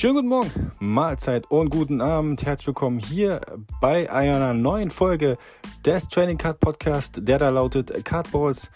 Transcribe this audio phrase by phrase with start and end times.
[0.00, 2.46] Schönen guten Morgen, Mahlzeit und guten Abend.
[2.46, 3.42] Herzlich willkommen hier
[3.82, 5.36] bei einer neuen Folge
[5.84, 8.70] des Training Card Podcast, der da lautet Cardballs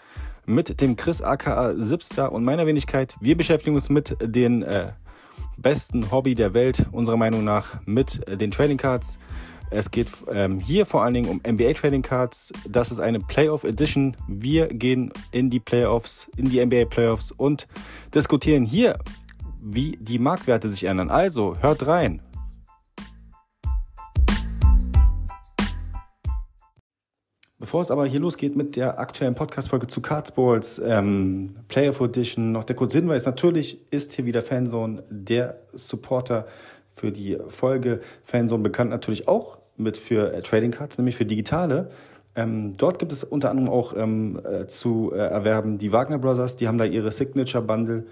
[0.45, 3.15] mit dem Chris aka Zipster und meiner Wenigkeit.
[3.21, 4.91] Wir beschäftigen uns mit den äh,
[5.57, 9.17] besten Hobby der Welt, unserer Meinung nach, mit den Trading Cards.
[9.71, 12.53] Es geht ähm, hier vor allen Dingen um NBA Trading Cards.
[12.69, 14.15] Das ist eine Playoff Edition.
[14.27, 17.67] Wir gehen in die Playoffs, in die NBA Playoffs und
[18.13, 18.99] diskutieren hier
[19.67, 21.09] wie die Marktwerte sich ändern.
[21.09, 22.21] Also hört rein.
[27.57, 32.63] Bevor es aber hier losgeht mit der aktuellen Podcast-Folge zu Cardsballs, ähm, Player Edition, noch
[32.63, 33.25] der kurze Hinweis.
[33.25, 36.45] Natürlich ist hier wieder Fanzone der Supporter
[36.91, 38.01] für die Folge.
[38.23, 41.89] Fanzone bekannt natürlich auch mit für äh, Trading Cards, nämlich für digitale.
[42.35, 46.57] Ähm, dort gibt es unter anderem auch ähm, äh, zu äh, erwerben die Wagner Brothers,
[46.57, 48.05] die haben da ihre Signature Bundle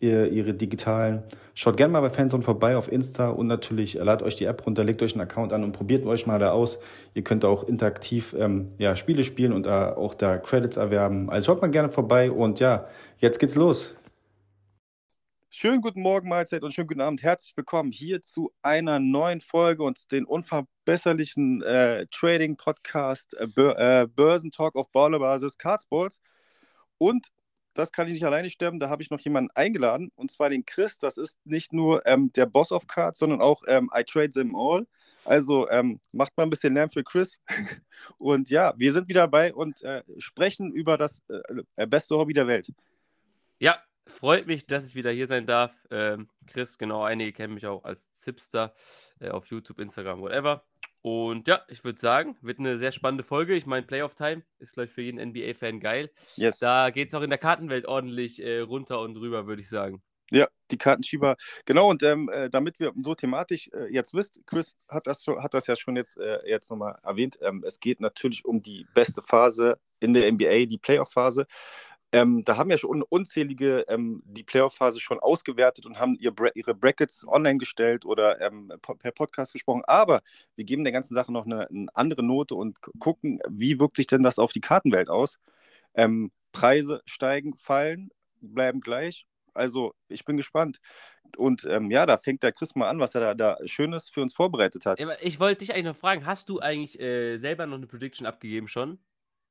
[0.00, 1.22] ihre digitalen.
[1.54, 4.84] Schaut gerne mal bei Fanzone vorbei auf Insta und natürlich ladet euch die App runter,
[4.84, 6.78] legt euch einen Account an und probiert euch mal da aus.
[7.14, 11.30] Ihr könnt auch interaktiv ähm, ja, Spiele spielen und da auch da Credits erwerben.
[11.30, 12.86] Also schaut mal gerne vorbei und ja,
[13.18, 13.96] jetzt geht's los.
[15.50, 17.22] Schönen guten Morgen, Mahlzeit und schönen guten Abend.
[17.22, 23.46] Herzlich willkommen hier zu einer neuen Folge und den unverbesserlichen äh, Trading-Podcast äh,
[24.02, 26.20] äh, Börsentalk auf Ballerbasis Cardsballs.
[26.98, 27.32] Und
[27.78, 28.80] das kann ich nicht alleine sterben.
[28.80, 30.98] Da habe ich noch jemanden eingeladen, und zwar den Chris.
[30.98, 34.56] Das ist nicht nur ähm, der Boss of Cards, sondern auch ähm, I Trade Them
[34.56, 34.84] All.
[35.24, 37.40] Also ähm, macht mal ein bisschen Lärm für Chris.
[38.18, 41.22] und ja, wir sind wieder dabei und äh, sprechen über das
[41.76, 42.72] äh, beste Hobby der Welt.
[43.60, 45.72] Ja, freut mich, dass ich wieder hier sein darf.
[45.92, 48.74] Ähm, Chris, genau, einige kennen mich auch als Zipster
[49.20, 50.64] äh, auf YouTube, Instagram, whatever.
[51.00, 53.54] Und ja, ich würde sagen, wird eine sehr spannende Folge.
[53.54, 56.10] Ich meine, Playoff Time ist, glaube ich, für jeden NBA-Fan geil.
[56.36, 56.58] Yes.
[56.58, 60.02] Da geht es auch in der Kartenwelt ordentlich äh, runter und drüber, würde ich sagen.
[60.30, 61.36] Ja, die Kartenschieber.
[61.64, 65.42] Genau, und ähm, äh, damit wir so thematisch äh, jetzt wisst, Chris hat das, schon,
[65.42, 67.38] hat das ja schon jetzt, äh, jetzt nochmal erwähnt.
[67.40, 71.46] Ähm, es geht natürlich um die beste Phase in der NBA, die Playoff-Phase.
[72.10, 76.74] Ähm, da haben ja schon unzählige ähm, die Playoff-Phase schon ausgewertet und haben ihr, ihre
[76.74, 79.82] Brackets online gestellt oder ähm, per Podcast gesprochen.
[79.86, 80.22] Aber
[80.56, 84.06] wir geben der ganzen Sache noch eine, eine, andere Note und gucken, wie wirkt sich
[84.06, 85.38] denn das auf die Kartenwelt aus.
[85.94, 89.26] Ähm, Preise steigen, fallen, bleiben gleich.
[89.52, 90.78] Also ich bin gespannt.
[91.36, 94.22] Und ähm, ja, da fängt der Chris mal an, was er da, da Schönes für
[94.22, 95.00] uns vorbereitet hat.
[95.20, 98.68] Ich wollte dich eigentlich noch fragen, hast du eigentlich äh, selber noch eine Prediction abgegeben
[98.68, 98.98] schon?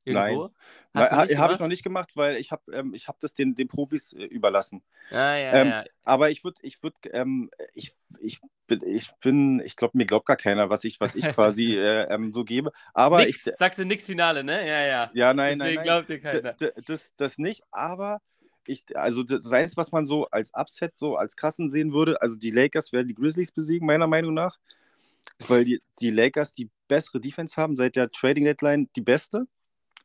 [0.08, 0.50] Irgendwo?
[0.94, 4.14] Nein, habe ich noch nicht gemacht, weil ich habe ähm, hab das den, den Profis
[4.14, 4.82] äh, überlassen.
[5.12, 5.84] Ah, ja, ähm, ja.
[6.04, 10.38] Aber ich würde, ich würde, ähm, ich, ich, ich bin, ich glaube, mir glaubt gar
[10.38, 12.72] keiner, was ich, was ich quasi äh, ähm, so gebe.
[12.94, 14.66] Aber nix, ich sagst du nix Finale, ne?
[14.68, 15.12] Ja, ja.
[15.14, 15.84] Ja, nein, Deswegen nein, nein.
[15.84, 16.56] glaubt dir keiner.
[16.86, 18.22] Das, das nicht, aber
[18.66, 22.36] ich, also das eins, was man so als Upset, so als Kassen sehen würde, also
[22.36, 24.58] die Lakers werden die Grizzlies besiegen, meiner Meinung nach.
[25.48, 29.48] Weil die, die Lakers die bessere Defense haben, seit der Trading Deadline die beste.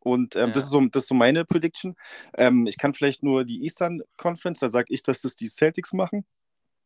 [0.03, 0.53] Und ähm, ja.
[0.53, 1.97] das, ist so, das ist so meine Prediction.
[2.37, 5.93] Ähm, ich kann vielleicht nur die Eastern Conference, da sage ich, dass das die Celtics
[5.93, 6.25] machen.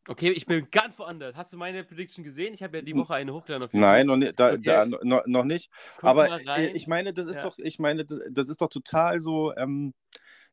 [0.09, 1.35] Okay, ich bin ganz woanders.
[1.35, 2.55] Hast du meine Prediction gesehen?
[2.55, 3.69] Ich habe ja die Woche eine hochgeladen.
[3.73, 4.61] Nein, noch, nicht, da, okay.
[4.63, 5.69] da, noch, noch nicht.
[5.97, 6.41] Guck Aber
[6.75, 7.43] ich meine, das ist ja.
[7.43, 9.53] doch, ich meine, das, das, ist doch total so.
[9.57, 9.95] Ähm,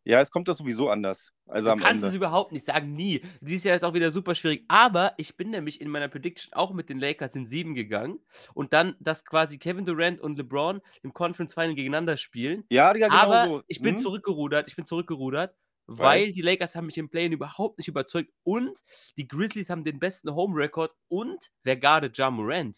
[0.06, 1.34] ja, es kommt das sowieso anders.
[1.47, 2.08] Also du kannst Ende.
[2.08, 3.22] es überhaupt nicht sagen, nie.
[3.40, 4.66] Dieses Jahr ist auch wieder super schwierig.
[4.68, 8.19] Aber ich bin nämlich in meiner Prediction auch mit den Lakers in sieben gegangen.
[8.53, 12.66] Und dann, dass quasi Kevin Durant und LeBron im Conference Final gegeneinander spielen.
[12.69, 13.63] Ja, ja genau Aber so.
[13.68, 14.02] ich bin hm?
[14.02, 14.68] zurückgerudert.
[14.68, 15.56] Ich bin zurückgerudert.
[15.86, 16.06] Weil?
[16.06, 18.80] weil die Lakers haben mich im Play überhaupt nicht überzeugt und
[19.18, 22.78] die Grizzlies haben den besten Home-Record und wer guardet Ja Morant?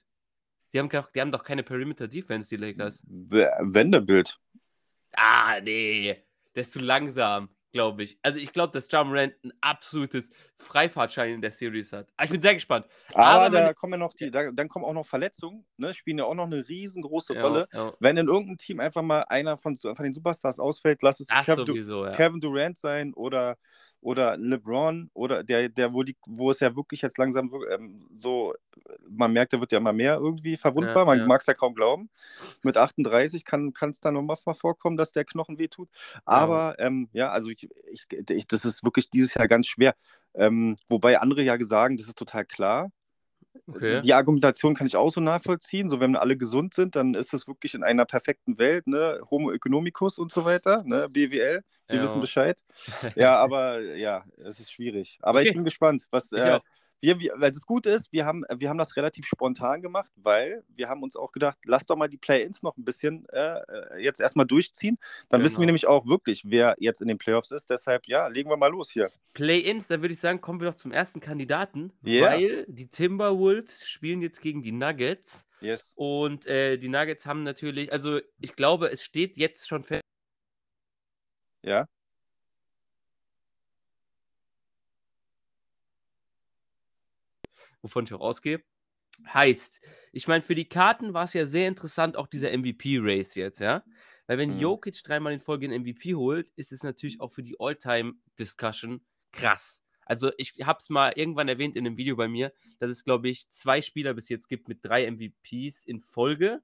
[0.73, 3.05] Die haben, die haben doch keine Perimeter-Defense, die Lakers.
[3.07, 4.39] Wendebild.
[5.13, 6.25] Ah, nee
[6.55, 8.17] der ist zu langsam, glaube ich.
[8.21, 12.07] Also ich glaube, dass John Rand ein absolutes Freifahrtschein in der Series hat.
[12.15, 12.85] Aber ich bin sehr gespannt.
[13.13, 15.93] Aber, Aber da kommen ja noch die, da, dann kommen auch noch Verletzungen, ne?
[15.93, 17.67] spielen ja auch noch eine riesengroße ja, Rolle.
[17.73, 17.93] Ja.
[17.99, 21.65] Wenn in irgendeinem Team einfach mal einer von, von den Superstars ausfällt, lass es Kevin,
[21.65, 22.11] sowieso, ja.
[22.11, 23.57] Kevin Durant sein oder
[24.05, 28.53] oder LeBron oder der, der wo, die, wo es ja wirklich jetzt langsam ähm, so,
[29.09, 31.25] man merkt, der wird ja immer mehr irgendwie verwundbar, ja, man ja.
[31.25, 32.11] mag es ja kaum glauben.
[32.61, 35.89] Mit 38 kann es dann nochmal vorkommen, dass der Knochen wehtut.
[36.23, 39.95] Aber ja, ähm, ja also ich, ich, ich, das ist wirklich dieses Jahr ganz schwer.
[40.35, 42.91] Ähm, wobei andere ja sagen, das ist total klar.
[43.67, 44.01] Okay.
[44.01, 45.89] Die Argumentation kann ich auch so nachvollziehen.
[45.89, 49.19] So, wenn alle gesund sind, dann ist das wirklich in einer perfekten Welt, ne?
[49.31, 51.09] Homo economicus und so weiter, ne?
[51.09, 52.01] BWL, wir ja.
[52.01, 52.61] wissen Bescheid.
[53.15, 55.19] ja, aber ja, es ist schwierig.
[55.21, 55.49] Aber okay.
[55.49, 56.59] ich bin gespannt, was, äh,
[57.05, 60.63] wir, wir, weil das Gute ist, wir haben, wir haben das relativ spontan gemacht, weil
[60.69, 64.03] wir haben uns auch gedacht, lass doch mal die Play-Ins noch ein bisschen äh, äh
[64.03, 64.97] jetzt erstmal durchziehen.
[65.29, 65.45] Dann genau.
[65.45, 65.65] wissen wir genau.
[65.67, 67.69] nämlich auch wirklich, wer jetzt in den Playoffs ist.
[67.69, 69.11] Deshalb, ja, legen wir mal los hier.
[69.35, 72.31] Play-Ins, dann würde ich sagen, kommen wir doch zum ersten Kandidaten, yeah.
[72.31, 75.45] weil die Timberwolves spielen jetzt gegen die Nuggets.
[75.61, 75.93] Yes.
[75.95, 80.01] Und äh, die Nuggets haben natürlich, also ich glaube, es steht jetzt schon fest.
[81.61, 81.87] Ja.
[87.85, 88.63] Wovon ich auch ausgehe.
[89.27, 89.79] Heißt,
[90.11, 93.83] ich meine, für die Karten war es ja sehr interessant, auch dieser MVP-Race jetzt, ja.
[94.27, 94.59] Weil wenn mhm.
[94.59, 99.83] Jokic dreimal in Folge einen MVP holt, ist es natürlich auch für die All-Time-Discussion krass.
[100.07, 103.29] Also ich habe es mal irgendwann erwähnt in einem Video bei mir, dass es, glaube
[103.29, 106.61] ich, zwei Spieler bis jetzt gibt mit drei MVPs in Folge.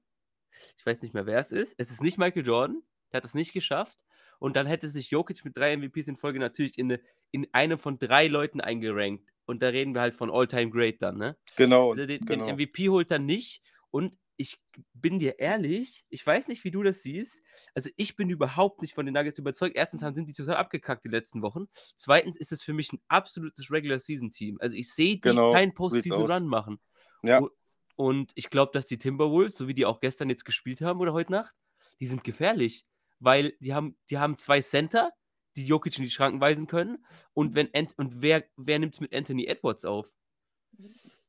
[0.76, 1.74] Ich weiß nicht mehr, wer es ist.
[1.78, 2.82] Es ist nicht Michael Jordan,
[3.12, 3.98] der hat es nicht geschafft.
[4.42, 7.00] Und dann hätte sich Jokic mit drei MVPs in Folge natürlich in, eine,
[7.30, 9.24] in eine von drei Leuten eingerankt.
[9.44, 11.36] Und da reden wir halt von All-Time Great dann, ne?
[11.54, 11.92] Genau.
[11.92, 12.46] Also den, genau.
[12.46, 13.62] den MVP holt er nicht.
[13.92, 14.60] Und ich
[14.94, 17.40] bin dir ehrlich, ich weiß nicht, wie du das siehst.
[17.76, 19.76] Also ich bin überhaupt nicht von den Nuggets überzeugt.
[19.76, 21.66] Erstens sind die total abgekackt die letzten Wochen.
[21.94, 24.58] Zweitens ist es für mich ein absolutes Regular Season Team.
[24.60, 26.80] Also ich sehe die genau, keinen Postseason Run machen.
[27.22, 27.46] Ja.
[27.94, 31.12] Und ich glaube, dass die Timberwolves, so wie die auch gestern jetzt gespielt haben oder
[31.12, 31.54] heute Nacht,
[32.00, 32.84] die sind gefährlich,
[33.22, 35.12] weil die haben, die haben zwei Center,
[35.56, 37.04] die Jokic in die Schranken weisen können.
[37.34, 37.54] Und, mhm.
[37.54, 40.10] wenn Ant und wer, wer nimmt es mit Anthony Edwards auf?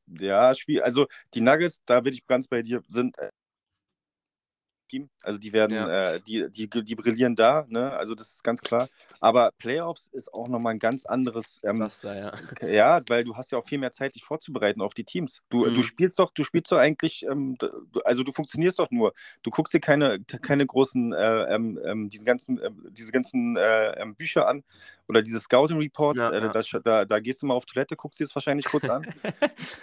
[0.06, 0.84] Ja, schwierig.
[0.84, 3.30] Also die Nuggets, da bin ich ganz bei dir, sind äh,
[4.94, 5.10] Team.
[5.22, 6.14] Also die werden, ja.
[6.14, 7.92] äh, die, die, die brillieren da, ne?
[7.92, 8.88] Also das ist ganz klar.
[9.20, 11.60] Aber Playoffs ist auch nochmal ein ganz anderes.
[11.64, 12.68] Ähm, da, ja.
[12.68, 15.42] ja, weil du hast ja auch viel mehr Zeit, dich vorzubereiten auf die Teams.
[15.48, 15.74] Du, mhm.
[15.74, 17.56] du spielst doch, du spielst doch eigentlich, ähm,
[18.04, 19.12] also du funktionierst doch nur.
[19.42, 24.00] Du guckst dir keine, keine großen, äh, ähm, ähm diese ganzen, äh, diese ganzen äh,
[24.00, 24.62] ähm, Bücher an
[25.08, 26.20] oder diese Scouting Reports.
[26.20, 28.88] Ja, äh, das, da, da gehst du mal auf Toilette, guckst dir das wahrscheinlich kurz
[28.88, 29.06] an.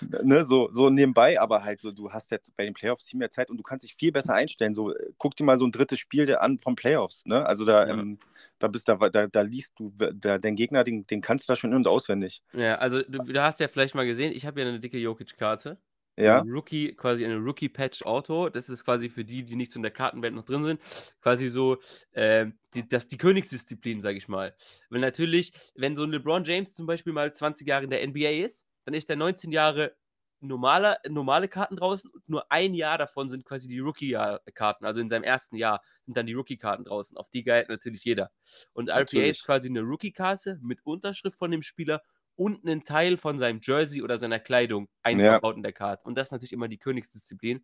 [0.23, 0.43] ne?
[0.43, 3.49] so, so nebenbei, aber halt so, du hast jetzt bei den Playoffs viel mehr Zeit
[3.49, 4.73] und du kannst dich viel besser einstellen.
[4.73, 7.25] So, guck dir mal so ein drittes Spiel an vom Playoffs.
[7.25, 7.45] Ne?
[7.45, 7.93] Also da, ja.
[7.93, 8.19] ähm,
[8.59, 11.55] da bist da, da, da liest du, da, dein Gegner, den, den kannst du da
[11.55, 12.43] schon in- und auswendig.
[12.53, 15.77] Ja, also du, du hast ja vielleicht mal gesehen, ich habe ja eine dicke Jokic-Karte.
[16.17, 16.39] Ja.
[16.39, 18.49] Rookie, quasi eine Rookie-Patch-Auto.
[18.49, 20.81] Das ist quasi für die, die nicht so in der Kartenwelt noch drin sind,
[21.21, 21.77] quasi so
[22.11, 24.53] äh, die, das, die Königsdisziplin, sage ich mal.
[24.89, 28.43] Weil natürlich, wenn so ein LeBron James zum Beispiel mal 20 Jahre in der NBA
[28.45, 29.95] ist, dann ist er 19 Jahre
[30.41, 34.85] normale, normale Karten draußen und nur ein Jahr davon sind quasi die Rookie-Karten.
[34.85, 37.15] Also in seinem ersten Jahr sind dann die Rookie-Karten draußen.
[37.17, 38.31] Auf die galt natürlich jeder.
[38.73, 39.29] Und RPA natürlich.
[39.29, 42.01] ist quasi eine Rookie-Karte mit Unterschrift von dem Spieler
[42.35, 45.57] und einen Teil von seinem Jersey oder seiner Kleidung eingebaut ja.
[45.57, 46.05] in der Karte.
[46.07, 47.63] Und das ist natürlich immer die Königsdisziplin.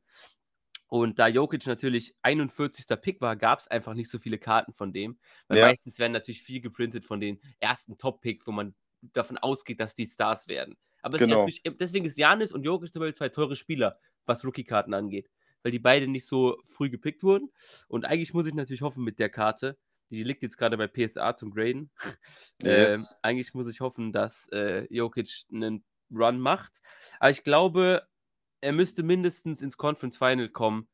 [0.88, 2.86] Und da Jokic natürlich 41.
[3.02, 5.20] Pick war, gab es einfach nicht so viele Karten von dem.
[5.48, 5.68] Weil ja.
[5.68, 10.06] meistens werden natürlich viel geprintet von den ersten Top-Picks, wo man davon ausgeht, dass die
[10.06, 10.78] Stars werden.
[11.02, 11.46] Aber genau.
[11.46, 15.30] ist ja deswegen ist Janis und Jokic zum Beispiel zwei teure Spieler, was Rookie-Karten angeht.
[15.64, 17.52] Weil die beide nicht so früh gepickt wurden.
[17.88, 19.78] Und eigentlich muss ich natürlich hoffen mit der Karte,
[20.10, 21.90] die liegt jetzt gerade bei PSA zum Graden.
[22.64, 22.96] Yes.
[22.96, 26.82] Ähm, eigentlich muss ich hoffen, dass äh, Jokic einen Run macht.
[27.20, 28.08] Aber ich glaube,
[28.62, 30.88] er müsste mindestens ins Conference Final kommen,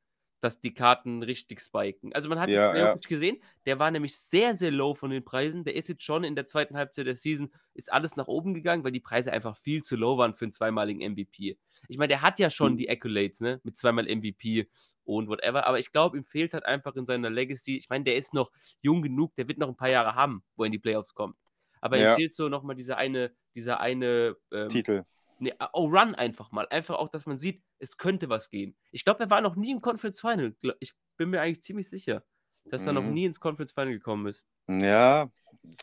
[0.44, 2.12] dass die Karten richtig spiken.
[2.14, 2.96] Also man hat ja, ja.
[2.96, 5.64] gesehen, der war nämlich sehr, sehr low von den Preisen.
[5.64, 8.84] Der ist jetzt schon in der zweiten Halbzeit der Season, ist alles nach oben gegangen,
[8.84, 11.58] weil die Preise einfach viel zu low waren für einen zweimaligen MVP.
[11.88, 12.78] Ich meine, der hat ja schon mhm.
[12.78, 13.62] die Accolades, ne?
[13.64, 14.68] Mit zweimal MVP
[15.06, 15.66] und whatever.
[15.66, 17.78] Aber ich glaube, ihm fehlt halt einfach in seiner Legacy.
[17.78, 18.52] Ich meine, der ist noch
[18.82, 21.38] jung genug, der wird noch ein paar Jahre haben, wo er in die Playoffs kommt.
[21.80, 22.14] Aber ja.
[22.14, 25.04] ihm fehlt so nochmal dieser eine, dieser eine ähm, Titel.
[25.44, 26.68] Nee, oh, Run einfach mal.
[26.70, 28.78] Einfach auch, dass man sieht, es könnte was gehen.
[28.92, 30.56] Ich glaube, er war noch nie im Conference Final.
[30.80, 32.24] Ich bin mir eigentlich ziemlich sicher,
[32.66, 32.88] dass mhm.
[32.88, 33.14] er noch mhm.
[33.14, 34.46] nie ins Conference Final gekommen ist.
[34.70, 35.30] Ja,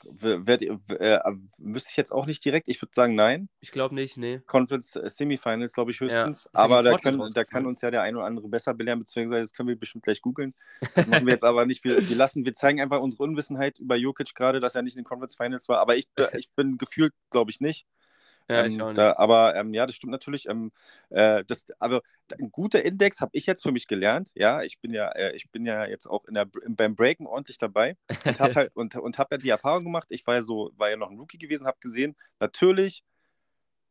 [0.03, 1.19] werd, äh,
[1.59, 2.69] müsste ich jetzt auch nicht direkt.
[2.69, 3.51] Ich würde sagen, nein.
[3.61, 4.41] Ich glaube nicht, nee.
[4.47, 6.45] Conference äh, Semifinals, glaube ich, höchstens.
[6.45, 9.43] Ja, aber da, können, da kann uns ja der eine oder andere besser belehren, beziehungsweise
[9.43, 10.55] das können wir bestimmt gleich googeln.
[10.95, 11.85] Das machen wir jetzt aber nicht.
[11.85, 15.03] Wir, wir, lassen, wir zeigen einfach unsere Unwissenheit über Jokic gerade, dass er nicht in
[15.03, 15.79] den Conference Finals war.
[15.79, 17.87] Aber ich, ich bin gefühlt, glaube ich, nicht.
[18.51, 18.99] Ja, ähm, ich auch nicht.
[18.99, 20.49] Da, aber ähm, ja, das stimmt natürlich.
[20.49, 20.73] Ähm,
[21.11, 22.01] äh, das, also
[22.39, 24.33] ein guter Index habe ich jetzt für mich gelernt.
[24.35, 27.59] Ja, ich bin ja, äh, ich bin ja jetzt auch in der, beim Breaken ordentlich
[27.59, 30.09] dabei und habe halt und, und habe ja die Erfahrung gemacht.
[30.11, 33.05] Ich war ja so, war ja noch ein Rookie gewesen, habe gesehen, natürlich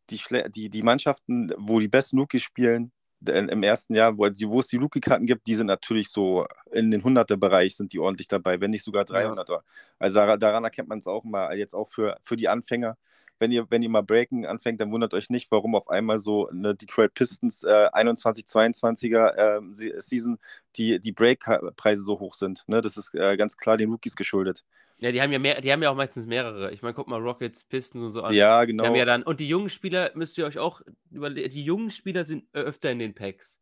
[0.10, 2.92] die, die, die Mannschaften, wo die besten Rookies spielen,
[3.28, 7.04] im ersten Jahr, wo, wo es die Rookie-Karten gibt, die sind natürlich so in den
[7.04, 9.52] 100er-Bereich sind die ordentlich dabei, wenn nicht sogar 300er.
[9.52, 9.64] Ja.
[9.98, 12.98] Also daran erkennt man es auch mal, jetzt auch für, für die Anfänger.
[13.38, 16.50] Wenn ihr, wenn ihr mal Breaken anfängt, dann wundert euch nicht, warum auf einmal so
[16.50, 20.40] eine Detroit Pistons äh, 21, 22er äh, Season
[20.76, 22.64] die, die Break-Preise so hoch sind.
[22.68, 22.82] Ne?
[22.82, 24.66] Das ist äh, ganz klar den Rookies geschuldet.
[25.02, 26.72] Ja, die haben ja mehr, die haben ja auch meistens mehrere.
[26.72, 28.36] Ich meine, guck mal, Rockets, Pistons und so an.
[28.36, 28.96] Ja, Die haben genau.
[28.96, 32.46] ja dann, und die jungen Spieler müsst ihr euch auch überlegen, die jungen Spieler sind
[32.54, 33.60] äh, öfter in den Packs.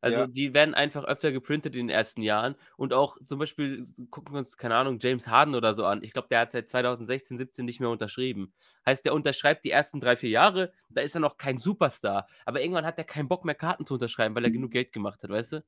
[0.00, 0.26] Also Ja.
[0.26, 2.56] die werden einfach öfter geprintet in den ersten Jahren.
[2.76, 6.02] Und auch zum Beispiel, gucken wir uns, keine Ahnung, James Harden oder so an.
[6.04, 8.54] Ich glaube, der hat seit 2016, 17 nicht mehr unterschrieben.
[8.86, 12.28] Heißt, der unterschreibt die ersten drei, vier Jahre, da ist er noch kein Superstar.
[12.46, 15.22] Aber irgendwann hat er keinen Bock mehr, Karten zu unterschreiben, weil er genug Geld gemacht
[15.22, 15.64] hat, weißt du?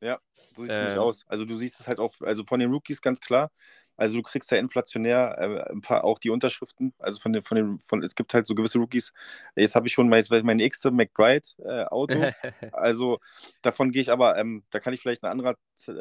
[0.00, 0.98] Ja, so sieht es nämlich Ähm.
[0.98, 1.24] aus.
[1.28, 3.50] Also du siehst es halt auch, also von den Rookies ganz klar.
[3.96, 6.94] Also du kriegst ja inflationär äh, ein paar auch die Unterschriften.
[6.98, 9.12] Also von den, von den, von, es gibt halt so gewisse Rookies.
[9.56, 12.30] Jetzt habe ich schon mein, meine x McBride äh, Auto.
[12.72, 13.18] Also
[13.62, 15.56] davon gehe ich aber, ähm, da kann ich vielleicht ein anderer
[15.88, 15.92] äh,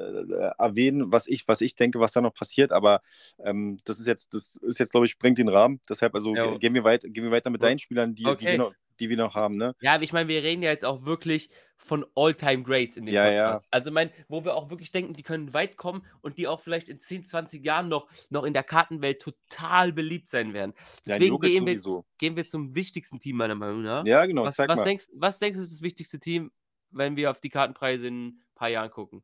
[0.57, 2.71] erwähnen, was ich, was ich denke, was da noch passiert.
[2.71, 3.01] Aber
[3.43, 5.81] ähm, das ist jetzt, das ist jetzt, glaube ich, bringt den Rahmen.
[5.89, 6.57] Deshalb, also Ja.
[6.59, 8.51] gehen wir weiter, gehen wir weiter mit deinen Spielern, die, die, Okay.
[8.51, 9.75] wir noch, die wir noch haben, ne?
[9.81, 13.31] Ja, aber ich meine, wir reden ja jetzt auch wirklich von All-Time-Greats in dem Ja,
[13.31, 13.51] ja.
[13.51, 13.67] Podcast.
[13.71, 16.89] Also, mein, wo wir auch wirklich denken, die können weit kommen und die auch vielleicht
[16.89, 20.73] in 10, 20 Jahren noch, noch in der Kartenwelt total beliebt sein werden.
[20.77, 24.05] Ja, Deswegen Jokic gehen, wir, gehen wir zum wichtigsten Team, meiner Meinung nach.
[24.05, 26.51] Ja, genau, was, was, denkst, was denkst du, ist das wichtigste Team,
[26.91, 29.23] wenn wir auf die Kartenpreise in ein paar Jahren gucken?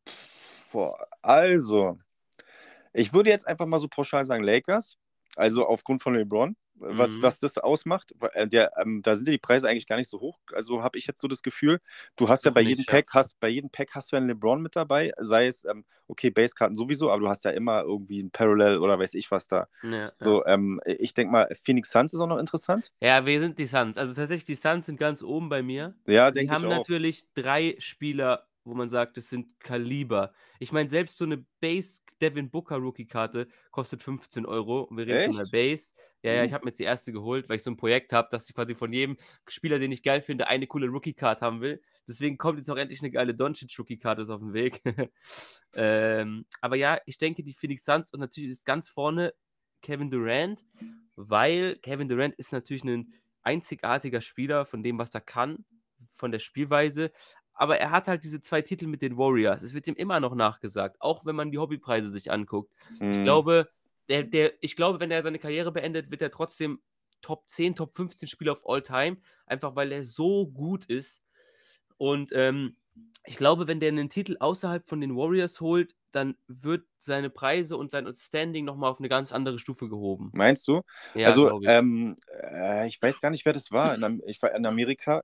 [0.72, 1.98] Boah, also,
[2.94, 4.98] ich würde jetzt einfach mal so pauschal sagen Lakers,
[5.36, 7.22] also aufgrund von LeBron, was, Mhm.
[7.22, 8.14] was das ausmacht.
[8.34, 10.40] äh, Der, ähm, da sind ja die Preise eigentlich gar nicht so hoch.
[10.54, 11.80] Also habe ich jetzt so das Gefühl,
[12.16, 12.92] du hast ja Noch bei nicht, jedem ja.
[12.92, 16.30] Pack, hast, bei jedem Pack hast du einen LeBron mit dabei, sei es, ähm, okay,
[16.30, 19.68] Basekarten sowieso, aber du hast ja immer irgendwie ein Parallel oder weiß ich was da.
[19.84, 22.92] Ja, So, ähm, ich denke mal, Phoenix Suns ist auch noch interessant.
[23.02, 23.20] ja.
[23.20, 23.98] ja, wir sind die Suns.
[23.98, 25.96] Also tatsächlich, die Suns sind ganz oben bei mir.
[26.08, 26.70] Ja, Die denke ich haben auch.
[26.70, 30.34] natürlich drei Spieler, wo man sagt, das sind Kaliber.
[30.60, 34.82] Ich meine, selbst so eine Base Devin Booker Rookie-Karte kostet 15 Euro.
[34.82, 35.54] Und wir reden von Echt?
[35.54, 35.94] der Base.
[36.24, 36.46] Ja, ja, Uh.
[36.46, 38.56] ich habe mir jetzt die erste geholt, weil ich so ein Projekt habe, dass ich
[38.56, 39.18] quasi von jedem
[39.48, 41.82] Spieler, den ich geil finde, eine coole Rookie-Card haben will.
[42.08, 44.82] Deswegen kommt jetzt auch endlich eine geile Doncic-Rookie-Karte auf den Weg.
[45.74, 49.34] ähm, aber ja, ich denke, die Phoenix Suns und natürlich ist ganz vorne
[49.82, 50.64] Kevin Durant,
[51.16, 55.66] weil Kevin Durant ist natürlich ein einzigartiger Spieler von dem, was er kann,
[56.16, 57.12] von der Spielweise.
[57.56, 59.64] Aber er hat halt diese zwei Titel mit den Warriors.
[59.64, 62.74] Es wird ihm immer noch nachgesagt, auch wenn man die Hobbypreise sich anguckt.
[63.10, 63.24] Ich Mhm.
[63.24, 63.70] glaube,
[64.10, 66.82] der, der, ich glaube, wenn er seine Karriere beendet, wird er trotzdem
[67.22, 71.24] Top 10, Top 15 Spieler of all time, einfach weil er so gut ist.
[71.98, 72.78] Und ähm,
[73.26, 77.78] ich glaube, wenn der einen Titel außerhalb von den Warriors holt, dann wird seine Preise
[77.78, 80.32] und sein Standing nochmal auf eine ganz andere Stufe gehoben.
[80.34, 80.82] Meinst du?
[81.14, 81.68] Ja, also, ich.
[81.70, 83.96] ähm, äh, ich weiß gar nicht, wer das war.
[83.96, 85.22] In, ich in Amerika.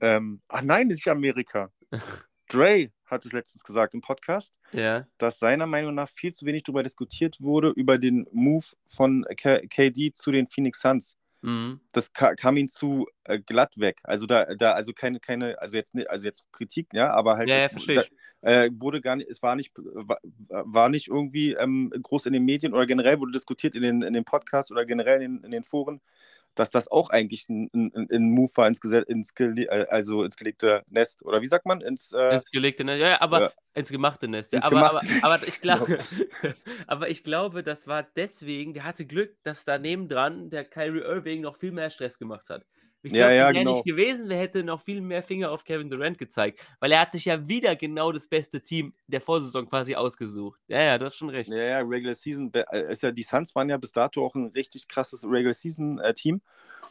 [0.00, 1.70] Ähm, ach nein, das ist nicht Amerika.
[2.48, 5.06] Dre hat es letztens gesagt im Podcast, ja.
[5.18, 9.60] dass seiner Meinung nach viel zu wenig darüber diskutiert wurde, über den Move von K
[9.68, 11.16] KD zu den Phoenix Suns.
[11.42, 11.80] Mhm.
[11.92, 14.00] Das ka kam ihm zu äh, glatt weg.
[14.02, 17.48] Also da, da, also keine, keine, also jetzt nicht, also jetzt Kritik, ja, aber halt
[17.48, 18.10] Ja, es, ja, ich.
[18.40, 22.32] da, äh, wurde gar nicht, es war nicht, war, war nicht irgendwie ähm, groß in
[22.32, 25.50] den Medien oder generell wurde diskutiert in den, in den Podcasts oder generell in, in
[25.50, 26.00] den Foren,
[26.58, 30.36] dass das auch eigentlich ein, ein, ein Move war ins, Gese- ins, äh, also ins
[30.36, 31.24] gelegte Nest.
[31.24, 31.80] Oder wie sagt man?
[31.80, 33.52] Ins, äh, Ins gelegte Nest, ja, aber Ja.
[33.74, 34.52] ins gemachte Nest.
[34.52, 35.84] Ja, Ins aber, aber, gemachte Nest, aber ich genau.
[35.86, 35.98] glaube,
[36.86, 41.40] aber ich glaube, das war deswegen, der hatte Glück, dass daneben dran der Kyrie Irving
[41.42, 42.64] noch viel mehr Stress gemacht hat.
[43.06, 43.72] Ich Ja, glaube, ja, wenn der genau.
[43.72, 47.12] nicht gewesen wäre, hätte noch viel mehr Finger auf Kevin Durant gezeigt, weil er hat
[47.12, 50.60] sich ja wieder genau das beste Team der Vorsaison quasi ausgesucht.
[50.66, 51.50] Ja, ja, du hast schon recht.
[51.50, 54.46] Ja, ja, Regular Season, äh, ist ja, die Suns waren ja bis dato auch ein
[54.48, 56.40] richtig krasses Regular Season äh, Team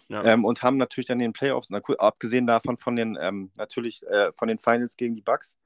[0.07, 0.23] Ja.
[0.23, 3.51] ähm, und haben natürlich dann in den Playoffs, na, cool, abgesehen davon von den, ähm,
[3.57, 5.57] natürlich äh, von den Finals gegen die Bucks,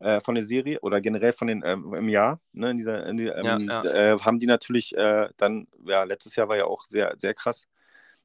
[0.00, 3.16] äh, von der Serie oder generell von den ähm, im Jahr, ne, in dieser, in
[3.16, 4.94] die, ähm, Äh, haben die natürlich
[5.38, 7.66] dann, ja, letztes Jahr war ja auch sehr, sehr krass.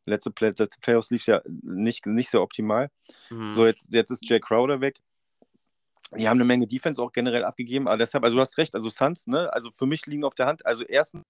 [0.05, 2.89] Letzte, Play letzte Playoffs lief ja nicht, nicht so optimal.
[3.29, 3.51] Mhm.
[3.51, 4.99] So, jetzt, jetzt ist Jay Crowder weg.
[6.17, 8.89] Die haben eine Menge Defense auch generell abgegeben, aber deshalb, also du hast recht, also
[8.89, 11.23] Suns, ne, also für mich liegen auf der Hand, also erstens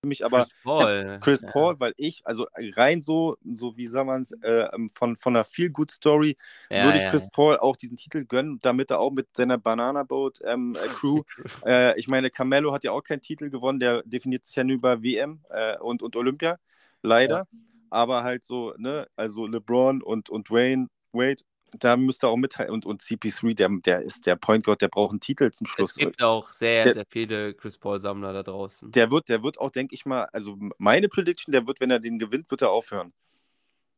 [0.00, 1.18] für mich aber Chris Paul.
[1.20, 1.50] Chris ja.
[1.50, 5.44] Paul, weil ich, also rein so, so wie sagt man es, äh, von, von einer
[5.44, 6.36] Feel-Good-Story
[6.70, 9.58] Ja, würde ich ja, Chris Paul auch diesen Titel gönnen, damit er auch mit seiner
[9.58, 11.22] Banana Boat ähm, äh, Crew,
[11.66, 14.76] äh, ich meine, Carmelo hat ja auch keinen Titel gewonnen, der definiert sich ja nur
[14.76, 16.58] über WM äh, und, und Olympia,
[17.02, 17.46] leider,
[17.90, 21.42] aber halt so, ne, also LeBron und, und Wayne, Wade,
[21.78, 25.10] da müsste auch mithalten und, und CP3, der, der ist der Point Guard, der braucht
[25.10, 25.90] einen Titel zum Schluss.
[25.90, 28.90] Es gibt auch sehr, Der- sehr viele Chris Paul-Sammler da draußen.
[28.92, 31.98] Der wird, der wird auch, denke ich mal, also meine Prediction, der wird, wenn er
[32.00, 33.12] den gewinnt, wird er aufhören.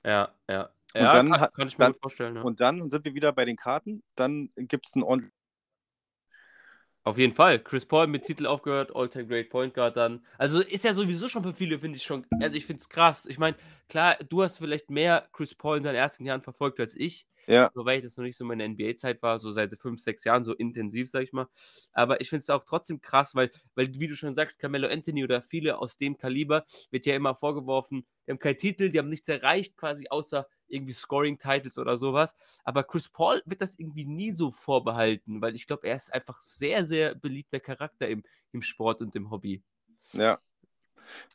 [0.05, 0.71] ja, ja.
[0.95, 2.37] Und ja, dann kann, kann ich mir dann- gut vorstellen.
[2.37, 2.43] Ja.
[2.43, 4.03] Und dann sind wir wieder bei den Karten.
[4.15, 5.31] Dann gibt es ein ordentlich.
[7.05, 7.59] Auf jeden Fall.
[7.59, 10.25] Chris Paul mit Titel aufgehört, All-Time Great Point Guard dann.
[10.37, 12.27] Also ist ja sowieso schon für viele, finde ich schon.
[12.41, 13.25] Also ich finde es krass.
[13.27, 13.57] Ich meine,
[13.89, 17.27] klar, du hast vielleicht mehr Chris Paul in seinen ersten Jahren verfolgt als ich.
[17.47, 17.71] Ja.
[17.75, 20.45] So, weil ich das noch nicht so meine NBA-Zeit war, so seit fünf, sechs Jahren,
[20.45, 21.47] so intensiv, sag ich mal.
[21.93, 25.25] Aber ich finde es auch trotzdem krass, weil, weil, wie du schon sagst, Carmelo Anthony
[25.25, 29.09] oder viele aus dem Kaliber wird ja immer vorgeworfen, die haben keinen Titel, die haben
[29.09, 32.35] nichts erreicht, quasi außer irgendwie Scoring-Titles oder sowas.
[32.65, 36.41] Aber Chris Paul wird das irgendwie nie so vorbehalten, weil ich glaube, er ist einfach
[36.41, 39.63] sehr, sehr beliebter Charakter im, im Sport und im Hobby.
[40.13, 40.39] Ja.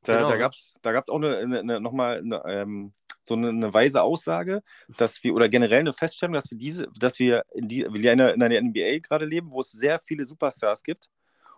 [0.04, 0.38] Da, Genau, da ne?
[0.38, 4.02] gab es da gab's auch eine, eine, eine, nochmal eine, ähm, so eine, eine weise
[4.04, 4.62] Aussage,
[4.98, 8.22] dass wir, oder generell eine Feststellung, dass wir diese, dass wir in, die, wir in,
[8.22, 11.10] einer, in einer NBA gerade leben, wo es sehr viele Superstars gibt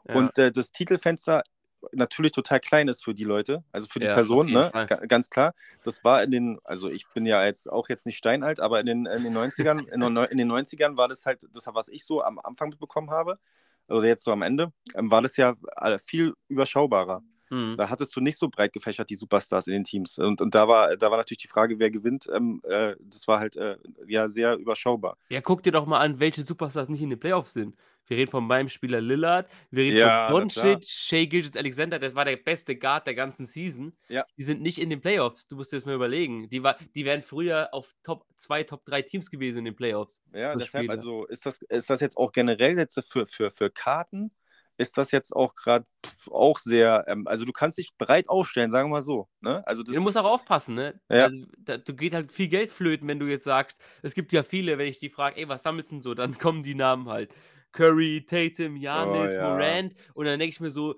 [0.07, 0.15] Ja.
[0.15, 1.43] und äh, das Titelfenster
[1.91, 4.71] natürlich total klein ist für die Leute, also für die Ja, jeden ne?
[5.07, 5.53] Ganz klar.
[5.83, 8.85] Das war in den, also ich bin ja jetzt auch jetzt nicht steinalt, aber in
[8.85, 11.87] den, in den 90ern, in, den Neu- in den 90ern war das halt, das, was
[11.87, 13.39] ich so am Anfang mitbekommen habe,
[13.87, 17.21] oder jetzt so am Ende, ähm, war das ja äh, viel überschaubarer.
[17.49, 17.75] Mhm.
[17.77, 20.17] Da hattest du nicht so breit gefächert die Superstars in den Teams.
[20.17, 22.27] Und, und da, war, da war natürlich die Frage, wer gewinnt.
[22.33, 23.77] Ähm, äh, das war halt äh,
[24.07, 25.17] ja sehr überschaubar.
[25.29, 27.75] Ja, guck dir doch mal an, welche Superstars nicht in den Playoffs sind.
[28.07, 30.41] Wir reden von meinem Spieler Lillard, wir reden Ja, von.
[30.41, 33.97] Doncic, Shea Gilgis Alexander, das war der beste Guard der ganzen Season.
[34.07, 34.25] Ja.
[34.37, 36.49] Die sind nicht in den Playoffs, du musst dir das mal überlegen.
[36.49, 40.21] Die, war, die wären früher auf Top 2, Top 3 Teams gewesen in den Playoffs.
[40.33, 40.91] Ja, deshalb, Spieler.
[40.91, 44.31] also ist das, ist das jetzt auch generell jetzt für, für, für Karten,
[44.77, 45.85] ist das jetzt auch gerade
[46.29, 49.29] auch sehr, ähm, also du kannst dich breit aufstellen, sagen wir mal so.
[49.41, 49.65] Ne?
[49.65, 50.99] Also das Du musst auch aufpassen, ne?
[51.09, 51.25] Ja.
[51.25, 54.43] Also, da, du geht halt viel Geld flöten, wenn du jetzt sagst, es gibt ja
[54.43, 57.09] viele, wenn ich die frage, ey, was sammelst du denn so, dann kommen die Namen
[57.09, 57.33] halt.
[57.75, 59.79] Curry, Tatum, Janis, Oh, ja.
[59.79, 60.95] Morant und dann denke ich mir so,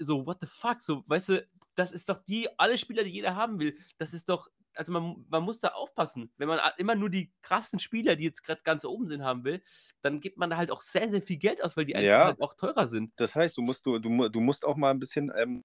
[0.00, 3.36] so, what the fuck, so, weißt du, das ist doch die, alle Spieler, die jeder
[3.36, 6.32] haben will, das ist doch, also man, man muss da aufpassen.
[6.36, 9.62] Wenn man immer nur die krassen Spieler, die jetzt gerade ganz oben sind, haben will,
[10.02, 12.24] dann gibt man da halt auch sehr, sehr viel Geld aus, weil die einfach Ja.
[12.24, 13.12] halt auch teurer sind.
[13.16, 15.64] Das heißt, du musst, du, du, du musst auch mal ein bisschen, ähm,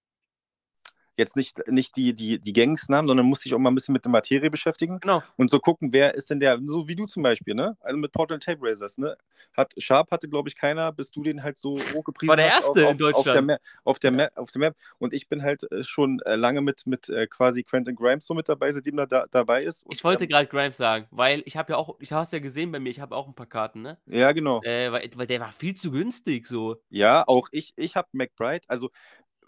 [1.18, 3.94] jetzt nicht, nicht die, die, die gängigsten haben, sondern musst dich auch mal ein bisschen
[3.94, 5.22] mit der Materie beschäftigen Genau.
[5.38, 7.78] und so gucken, wer ist denn der, so wie du zum Beispiel, ne?
[7.82, 9.16] Also mit Portland Tape Racers, ne?
[9.56, 12.76] Hat, Sharp hatte, glaube ich, keiner, bis du den halt so hochgepriesen War der hast
[12.76, 13.48] Erste auf, in auf, auf, der Deutschland.
[13.48, 14.12] Map, auf, der.
[14.12, 14.76] Map, auf der Map.
[14.98, 18.34] Und ich bin halt äh, schon äh, lange mit, mit äh, quasi Quentin Grimes so
[18.34, 19.86] mit dabei, seitdem er da, dabei ist.
[19.86, 22.32] Und, Ich wollte ähm, gerade Grimes sagen, weil ich habe ja auch, ich habe es
[22.32, 23.98] ja gesehen bei mir, ich habe auch ein paar Karten, ne?
[24.08, 24.62] ja, genau.
[24.64, 26.78] Äh, weil, weil der war viel zu günstig so.
[26.90, 28.90] Ja, auch ich, ich habe McBride, also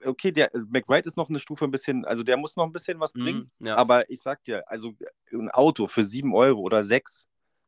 [0.06, 3.00] okay, der McBride ist noch eine Stufe ein bisschen, also der muss noch ein bisschen
[3.00, 3.76] was bringen, Mhm, ja.
[3.78, 4.94] aber ich sag dir, also
[5.32, 7.28] ein Auto für 7 Euro oder 6,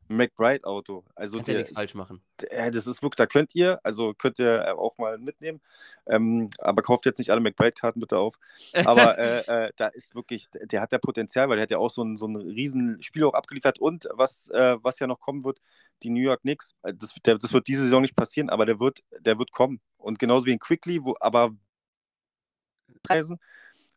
[0.10, 2.22] ein McBride-Auto, also ja der, nichts falsch machen.
[2.42, 5.60] der, das ist wirklich, da könnt ihr, also könnt ihr auch mal mitnehmen,
[6.08, 8.38] ähm, aber kauft jetzt nicht alle McBride-Karten bitte auf,
[8.86, 11.90] aber äh, äh, da ist wirklich, der hat ja Potenzial, weil der hat ja auch
[11.90, 15.44] so ein, so ein riesen Spiel auch abgeliefert und was, äh, was ja noch kommen
[15.44, 15.60] wird,
[16.04, 18.80] die New York Knicks, äh, das, der, das wird diese Saison nicht passieren, aber der
[18.80, 21.52] wird, der wird kommen und genauso wie ein Quickly, wo, aber
[23.04, 23.40] Preisen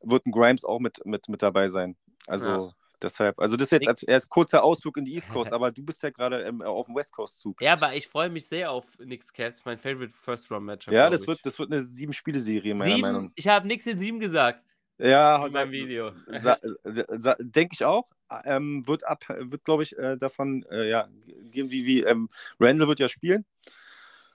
[0.03, 2.75] wird ein Grimes auch mit, mit, mit dabei sein, also Ja.
[3.03, 5.83] deshalb, also das ist jetzt als, erst kurzer Ausflug in die East Coast, aber du
[5.83, 7.61] bist ja gerade ähm, auf dem West Coast Zug.
[7.61, 10.95] Ja, aber ich freue mich sehr auf Knicks Cast, mein Favorite First Round Matchup.
[10.95, 11.27] Ja, das ich.
[11.27, 14.65] wird, das wird eine Sieben-Spiele-Serie, meiner Meinung sieben, ich habe nichts in sieben gesagt
[14.99, 16.13] Ja, in meinem Video.
[17.41, 18.09] denke ich auch.
[18.45, 21.09] Ähm, wird ab, wird, glaube ich, äh, davon, äh, ja,
[21.51, 22.29] gehen wie, wie ähm,
[22.61, 23.45] Randall wird ja spielen.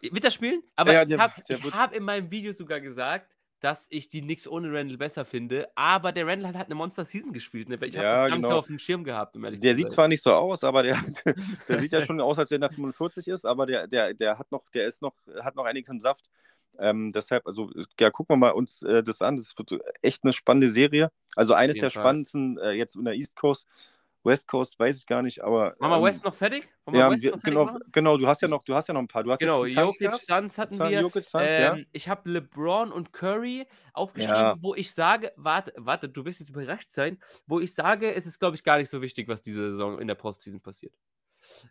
[0.02, 0.62] Wird er spielen?
[0.76, 1.34] Aber Ja, ich habe
[1.72, 6.12] hab in meinem Video sogar gesagt, dass ich die Knicks ohne Randall besser finde, aber
[6.12, 7.70] der Randall hat halt eine Monster-Season gespielt.
[7.70, 7.78] Ne?
[7.84, 8.60] Ich habe Ja, das nicht so genau.
[8.60, 10.98] auf dem Schirm gehabt, um ehrlich Der sieht zwar nicht so aus, aber der,
[11.68, 14.52] der sieht ja schon aus, als wenn er 45 ist, aber der, der, der hat
[14.52, 16.30] noch, der ist noch, hat noch einiges im Saft.
[16.78, 19.38] Ähm, deshalb, also ja, gucken wir mal uns äh, das an.
[19.38, 21.10] Das wird echt eine spannende Serie.
[21.36, 22.02] Also eines der Fall.
[22.02, 23.68] spannendsten äh, jetzt in der East Coast.
[24.26, 25.76] West Coast weiß ich gar nicht, aber.
[25.80, 26.68] Machen wir ähm, West noch fertig?
[26.86, 27.80] Wollen Ja, West wir, noch fertig genau, machen?
[27.92, 29.24] genau, du hast ja noch, du hast ja noch ein paar.
[29.24, 30.14] Du hast Genau, Suns Jokic.
[30.16, 31.02] Suns hatten Sun- wir.
[31.02, 31.76] Jokic, Suns, ja.
[31.76, 34.56] Ähm, Ich habe LeBron und Curry aufgeschrieben, Ja.
[34.62, 38.40] wo ich sage, warte, warte, du wirst jetzt überrascht sein, wo ich sage, es ist,
[38.40, 40.94] glaube ich, gar nicht so wichtig, was diese Saison in der Postseason passiert.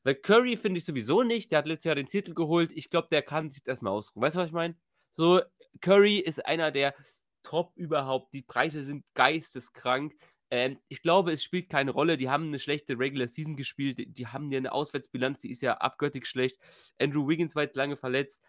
[0.04, 3.08] Weil Curry finde ich sowieso nicht, der hat letztes Jahr den Titel geholt, ich glaube,
[3.10, 4.22] der kann sich erstmal ausruhen.
[4.22, 4.76] Weißt du, was ich meine?
[5.12, 5.40] So,
[5.80, 6.94] Curry ist einer der
[7.42, 10.14] Top überhaupt, die Preise sind geisteskrank.
[10.50, 12.16] Ähm, ich glaube, es spielt keine Rolle.
[12.16, 13.98] Die haben eine schlechte Regular Season gespielt.
[13.98, 16.58] Die, die haben ja eine Auswärtsbilanz, die ist ja abgöttisch schlecht.
[16.98, 18.44] Andrew Wiggins war jetzt lange verletzt.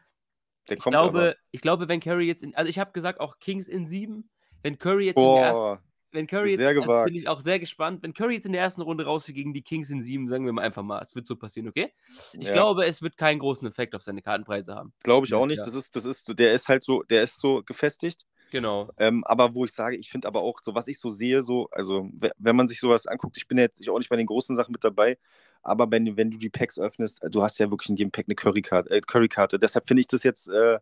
[0.69, 1.35] Der Ich glaube, aber.
[1.51, 4.29] ich glaube, wenn Curry jetzt in, also ich habe gesagt, auch Kings in sieben.
[4.63, 5.81] Wenn Curry jetzt in der ersten, Boah,
[6.11, 8.61] wenn Curry jetzt, sehr also bin ich auch sehr gespannt, wenn Curry jetzt in der
[8.61, 11.27] ersten Runde rausfliegt gegen die Kings in sieben, sagen wir mal einfach mal, es wird
[11.27, 11.93] so passieren, okay?
[12.33, 12.53] Ich Ja.
[12.53, 14.93] glaube, es wird keinen großen Effekt auf seine Kartenpreise haben.
[15.03, 15.59] glaube ich auch nicht.
[15.59, 18.25] Das ist, das ist, der ist halt so, der ist so gefestigt.
[18.51, 18.89] Genau.
[18.97, 21.67] Ähm, aber wo ich sage, ich finde aber auch, so was ich so sehe, so,
[21.71, 24.25] also we- wenn man sich sowas anguckt, ich bin jetzt ich auch nicht bei den
[24.27, 25.17] großen Sachen mit dabei,
[25.63, 28.35] aber wenn, wenn du die Packs öffnest, du hast ja wirklich in jedem Pack eine
[28.35, 28.89] Curry-Karte.
[28.91, 29.57] Äh, Curry -Karte.
[29.57, 30.79] Deshalb finde ich das jetzt, äh,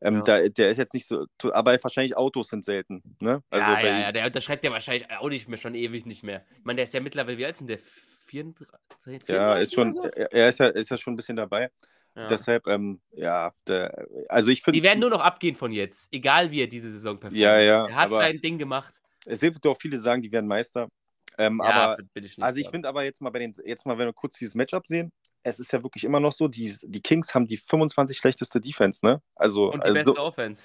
[0.00, 0.22] Ähm, Ja.
[0.22, 3.02] da, der ist jetzt nicht so, aber wahrscheinlich Autos sind selten.
[3.20, 3.42] Ne?
[3.48, 6.44] Also ja, ja, ja, der unterschreibt ja wahrscheinlich auch nicht mehr, schon ewig nicht mehr.
[6.58, 7.78] Ich meine, der ist ja mittlerweile, wie alt ist denn der?
[8.26, 9.28] 34?
[9.28, 10.02] ja, ist schon, so?
[10.02, 11.70] er er ist ja, ist ja schon ein bisschen dabei.
[12.16, 12.26] Ja.
[12.26, 16.50] Deshalb, ähm, ja, der, also ich finde, Die werden nur noch abgehen von jetzt, egal
[16.50, 17.36] wie er diese Saison performt.
[17.36, 18.94] Ja, ja, Er hat sein Ding gemacht.
[19.26, 20.88] es gibt auch viele, sagen, die werden Meister.
[21.36, 22.44] Ähm, ja, aber bin ich nicht.
[22.44, 24.86] Also ich finde aber jetzt mal bei den, jetzt mal, wenn wir kurz dieses Matchup
[24.86, 25.10] sehen,
[25.42, 29.04] es ist ja wirklich immer noch so, die, die Kings haben die 25 schlechteste Defense,
[29.04, 29.20] ne?
[29.34, 30.62] Also, Und die also beste Offense.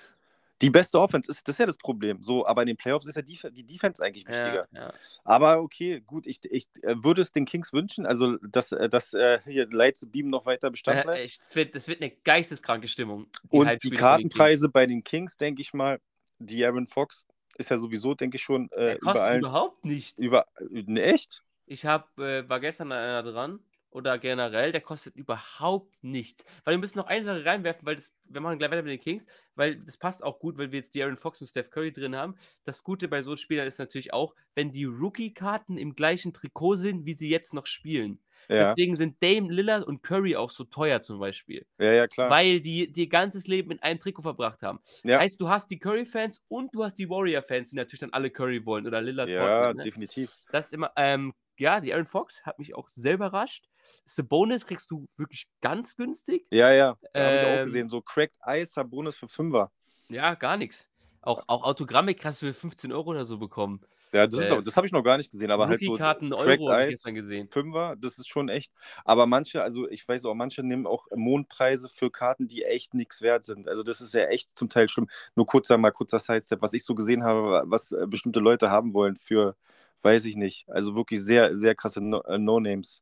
[0.61, 2.21] Die beste Offense ist, das ist ja das Problem.
[2.21, 4.67] So, aber in den Playoffs ist ja die, die Defense eigentlich wichtiger.
[4.71, 4.93] Ja, ja.
[5.23, 9.13] Aber okay, gut, ich, ich äh, würde es den Kings wünschen, also dass, äh, dass
[9.13, 11.19] äh, hier Lights Beam noch weiter Bestand Äh, bleibt.
[11.19, 13.27] echt, es, wird, es wird eine geisteskranke Stimmung.
[13.49, 13.97] Und die von den.
[13.97, 15.99] Kartenpreise bei den Kings, denke ich mal,
[16.39, 17.25] die Aaron Fox
[17.57, 19.39] ist ja sowieso, denke ich schon, Der äh, kostet überall.
[19.39, 20.17] überhaupt nichts.
[20.19, 21.43] Über, ne, echt?
[21.65, 23.59] Ich hab, äh, war gestern einer dran
[23.91, 26.43] oder generell, der kostet überhaupt nichts.
[26.63, 28.99] Weil wir müssen noch eine Sache reinwerfen, weil das, wir machen gleich weiter mit den
[28.99, 29.25] Kings,
[29.55, 32.35] weil das passt auch gut, weil wir jetzt De'Aaron Fox und Steph Curry drin haben.
[32.65, 37.05] Das Gute bei so Spielern ist natürlich auch, wenn die Rookie-Karten im gleichen Trikot sind,
[37.05, 38.19] wie sie jetzt noch spielen.
[38.47, 41.65] Ja, Deswegen sind Dame Lillard und Curry auch so teuer zum Beispiel.
[41.77, 42.29] ja, ja, klar.
[42.29, 44.79] Weil die die ihr ganzes Leben in einem Trikot verbracht haben.
[45.03, 45.19] Ja.
[45.19, 48.65] Heißt, du hast die Curry-Fans und du hast die Warrior-Fans, die natürlich dann alle Curry
[48.65, 49.29] wollen oder Lillard.
[49.29, 49.83] ja, Portland, ne?
[49.83, 50.31] definitiv.
[50.51, 53.65] Das ist immer, ähm, ja, die Aaron Fox hat mich auch sehr überrascht.
[54.05, 56.47] Sabonis kriegst du wirklich ganz günstig.
[56.51, 57.89] Ja, ja, da habe ich auch Ähm, gesehen.
[57.89, 59.71] So Cracked Ice, Sabonis für Fünfer.
[60.07, 60.87] Ja, gar nichts.
[61.21, 63.81] Auch, auch Autogramme krass für 15 Euro oder so bekommen.
[64.11, 66.67] Ja, das, Äh, das habe ich noch gar nicht gesehen, aber halt so Rookie-Karten Cracked
[66.67, 67.47] Euro Ice, gestern gesehen.
[67.47, 68.71] Fünfer, das ist schon echt.
[69.05, 73.21] Aber manche, also ich weiß auch, manche nehmen auch Mondpreise für Karten, die echt nichts
[73.21, 73.67] wert sind.
[73.67, 75.09] Also das ist ja echt zum Teil schlimm.
[75.35, 78.93] Nur kurzer, mal kurzer Sidestep, was ich so gesehen habe, was äh, bestimmte Leute haben
[78.95, 79.55] wollen für,
[80.01, 80.67] weiß ich nicht.
[80.69, 83.01] Also wirklich sehr, sehr krasse No- äh, No-Names.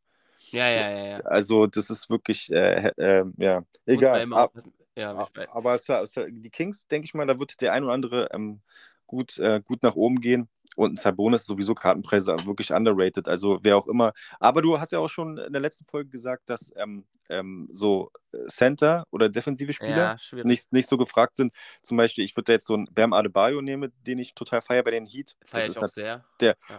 [0.51, 1.15] Ja, ja, ja, ja.
[1.25, 4.21] Also das ist wirklich, äh, äh, ja, egal.
[4.33, 4.73] Ab- aufpassen.
[4.95, 5.49] Ja, A- ich weiß.
[5.51, 8.61] Aber es, es, die Kings, denke ich mal, da wird der ein oder andere ähm,
[9.05, 10.49] gut, äh, gut nach oben gehen.
[10.75, 13.27] Und ein Sabonis ist sowieso Kartenpreise wirklich underrated.
[13.27, 14.13] Also wer auch immer.
[14.39, 18.11] Aber du hast ja auch schon in der letzten Folge gesagt, dass ähm, ähm, so
[18.47, 21.53] Center oder defensive Spieler Ja, nicht, nicht so gefragt sind.
[21.81, 24.83] Zum Beispiel, ich würde da jetzt so einen Bam Adebayo nehmen, den ich total feiere
[24.83, 25.35] bei den Heat.
[25.45, 26.25] Feier ich auch halt- sehr.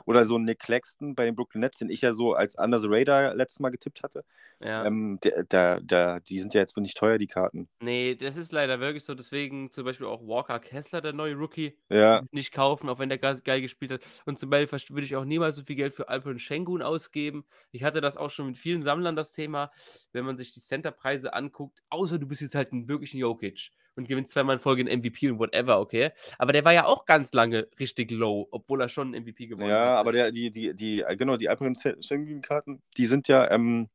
[0.04, 2.78] oder so einen Nick Claxton bei den Brooklyn Nets, den ich ja so als Under
[2.78, 4.24] the Radar letztes Mal getippt hatte.
[4.60, 4.84] Ja.
[4.84, 7.68] Ähm, der, der, der, die sind ja jetzt nicht teuer, die Karten.
[7.80, 9.14] Nee, das ist leider wirklich so.
[9.14, 13.18] Deswegen zum Beispiel auch Walker Kessler, der neue Rookie, Ja, nicht kaufen, auch wenn der
[13.18, 14.00] ge- geil gespielt hat.
[14.24, 17.44] Und zum Beispiel würde ich auch niemals so viel Geld für Alperen Schengen ausgeben.
[17.70, 19.70] Ich hatte das auch schon mit vielen Sammlern, das Thema,
[20.12, 24.06] wenn man sich die Centerpreise anguckt, außer du bist jetzt halt ein wirklichen Jokic und
[24.08, 26.10] gewinnst zweimal in Folge einen MVP und whatever, okay.
[26.38, 29.70] Aber der war ja auch ganz lange richtig low, obwohl er schon einen MVP gewonnen
[29.70, 29.98] Ja, hat.
[29.98, 33.88] aber der, die, die, die, äh, genau, die Alperen Schengen-Karten, die sind ja ähm,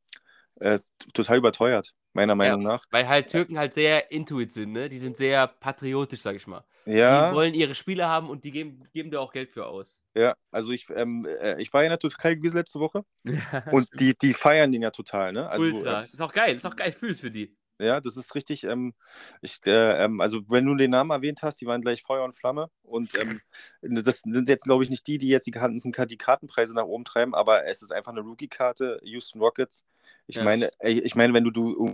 [0.60, 0.78] äh,
[1.14, 2.84] total überteuert, meiner Meinung nach.
[2.90, 4.88] Weil halt Türken halt sehr intuit sind, ne?
[4.88, 6.64] Die sind sehr patriotisch, sag ich mal.
[6.86, 10.00] Ja, Die wollen ihre Spiele haben und die geben, geben da auch Geld für aus.
[10.14, 13.04] ja, also ich, ähm, äh, ich war ja in der Türkei gewesen letzte Woche
[13.72, 15.48] und die, die feiern den ja total, ne?
[15.48, 16.02] Also, Ultra.
[16.04, 17.56] äh, ist auch geil, ist auch geil, fühl's für die.
[17.80, 18.94] ja, das ist richtig, ähm,
[19.42, 22.34] ich, äh, ähm, also wenn du den Namen erwähnt hast, die waren gleich Feuer und
[22.36, 23.40] Flamme und ähm,
[23.82, 27.34] das sind jetzt, glaube ich, nicht die, die jetzt die, die Kartenpreise nach oben treiben,
[27.34, 29.84] aber es ist einfach eine Rookie-Karte, Houston Rockets.
[30.28, 30.44] Ich Ja.
[30.44, 31.92] meine, ich meine, wenn du, du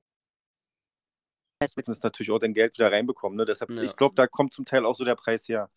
[1.61, 3.45] du natürlich auch dein Geld wieder reinbekommen, ne?
[3.45, 3.83] Deshalb, Ja.
[3.83, 5.71] ich glaube, da kommt zum Teil auch so der Preis her.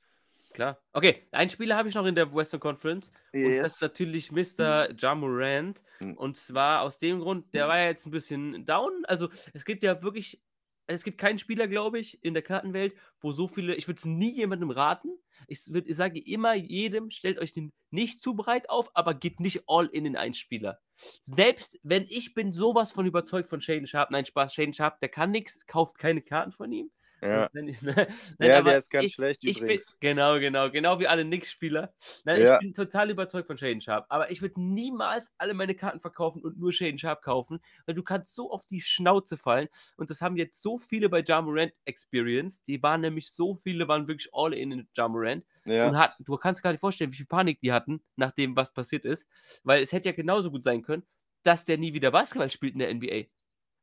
[0.54, 0.80] Klar.
[0.94, 3.12] Okay, einen Spieler habe ich noch in der Western Conference.
[3.34, 4.90] Und das ist natürlich Mr.
[4.98, 5.82] Ja Morant.
[6.00, 6.14] Mhm.
[6.14, 9.04] Und zwar aus dem Grund, der war ja jetzt ein bisschen down.
[9.06, 10.42] Also es gibt ja wirklich,
[10.88, 14.06] es gibt keinen Spieler, glaube ich, in der Kartenwelt, wo so viele, ich würde es
[14.06, 15.10] nie jemandem raten.
[15.48, 19.40] Ich, würd, ich sage immer jedem, stellt euch den nicht zu breit auf, aber geht
[19.40, 20.80] nicht all in in einen Spieler.
[21.24, 25.10] Selbst wenn ich bin sowas von überzeugt von Shaden Sharp, nein, Spaß, Shaden Sharp, der
[25.10, 26.92] kann nichts, kauft keine Karten von ihm.
[27.24, 28.08] Ja, Nein, nein,
[28.40, 29.98] ja der ist ganz ich, schlecht ich bin, übrigens.
[30.00, 31.94] genau, genau, genau wie alle Knicks-Spieler.
[32.26, 32.56] Nein, Ja.
[32.56, 36.42] Ich bin total überzeugt von Shaden Sharp, aber ich würde niemals alle meine Karten verkaufen
[36.42, 40.22] und nur Shaden Sharp kaufen, weil du kannst so auf die Schnauze fallen und das
[40.22, 44.30] haben jetzt so viele bei Ja Morant Experience, die waren nämlich so viele, waren wirklich
[44.34, 45.88] all in in Ja Morant ja.
[45.88, 48.74] und hatten, du kannst gar nicht vorstellen, wie viel Panik die hatten, nach dem, was
[48.74, 49.28] passiert ist,
[49.64, 51.04] weil es hätte ja genauso gut sein können,
[51.44, 53.26] dass der nie wieder Basketball spielt in der NBA.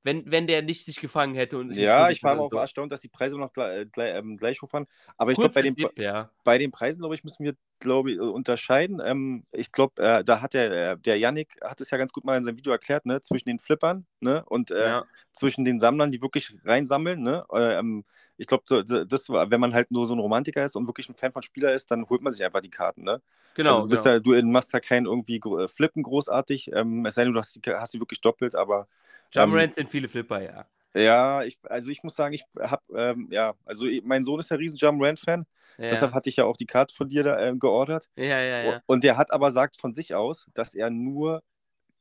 [0.02, 2.56] Wenn, wenn der nicht sich gefangen hätte und sich Ja, ich war aber auch so.
[2.56, 4.86] erstaunt, dass die Preise noch gleich, gleich, ähm, gleich hoch waren.
[5.18, 6.30] Aber ich glaube, bei den, ja.
[6.42, 9.02] bei den Preisen, glaube ich, müssen wir, glaube ich, unterscheiden.
[9.04, 12.24] Ähm, ich glaube, äh, da hat der, äh, der Yannick hat es ja ganz gut
[12.24, 15.04] mal in seinem Video erklärt, ne, zwischen den Flippern, ne, und äh, ja.
[15.32, 17.44] zwischen den Sammlern, die wirklich reinsammeln, ne.
[17.52, 18.04] Äh, ähm,
[18.38, 21.32] ich glaube, das, wenn man halt nur so ein Romantiker ist und wirklich ein Fan
[21.32, 23.20] von Spieler ist, dann holt man sich einfach die Karten, ne.
[23.54, 23.70] Genau.
[23.70, 24.14] also du, bist genau.
[24.14, 27.54] ja, du machst da kein irgendwie äh, Flippen großartig, ähm, es sei denn, du hast
[27.54, 28.88] die, hast die wirklich doppelt, aber
[29.36, 30.66] Ähm, Morant sind viele Flipper, ja.
[30.92, 34.56] Ja, ich, also ich muss sagen, ich habe, ähm, ja, also mein Sohn ist ja
[34.56, 35.46] riesen Jam Rand-Fan.
[35.78, 35.88] Ja.
[35.88, 38.08] Deshalb hatte ich ja auch die Karte von dir da äh, geordert.
[38.16, 38.82] Ja, ja, ja.
[38.86, 41.42] Und der hat aber sagt von sich aus, dass er nur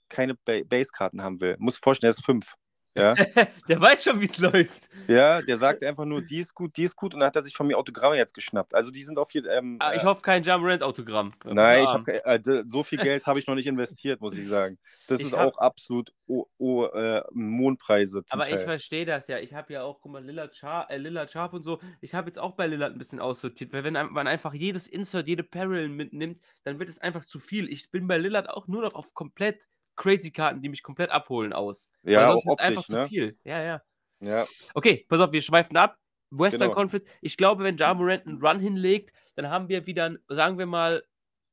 [0.10, 1.56] keine ba Base-Karten haben will.
[1.60, 2.56] Muss vorstellen, er ist fünf.
[2.99, 3.13] Ja.
[3.67, 4.89] der weiß schon, wie es läuft.
[5.07, 7.41] Ja, der sagt einfach nur, die ist gut, die ist gut und dann hat er
[7.41, 8.75] sich von mir Autogramme jetzt geschnappt.
[8.75, 11.31] Also die sind auf jeden ähm, ah, Ich äh, hoffe kein Jump Autogramm.
[11.45, 14.77] Nein, ich hab, äh, so viel Geld habe ich noch nicht investiert, muss ich sagen.
[15.07, 18.23] Das ich ist hab, auch absolut oh, oh, äh, Mondpreise.
[18.29, 18.57] aber Teil.
[18.57, 19.39] ich verstehe das ja.
[19.39, 21.79] Ich habe ja auch, guck mal, Lillard, Char, äh, Lillard Sharp und so.
[22.01, 25.27] Ich habe jetzt auch bei Lillard ein bisschen aussortiert, weil wenn man einfach jedes Insert,
[25.27, 27.69] jede Peril mitnimmt, dann wird es einfach zu viel.
[27.69, 29.67] Ich bin bei Lillard auch nur noch auf komplett
[29.99, 31.91] crazy Karten, die mich komplett abholen aus.
[32.03, 33.03] Ja, auch optisch, einfach ne?
[33.03, 33.38] zu viel.
[33.43, 33.81] Ja, ja.
[34.21, 34.45] Ja.
[34.73, 35.97] Okay, pass auf, wir schweifen ab.
[36.31, 36.73] Western genau.
[36.73, 37.07] Conference.
[37.21, 41.03] Ich glaube, wenn Ja Morant einen Run hinlegt, dann haben wir wieder, sagen wir mal,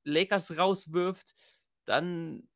[0.04, 1.34] Lakers rauswirft,
[1.86, 2.48] dann,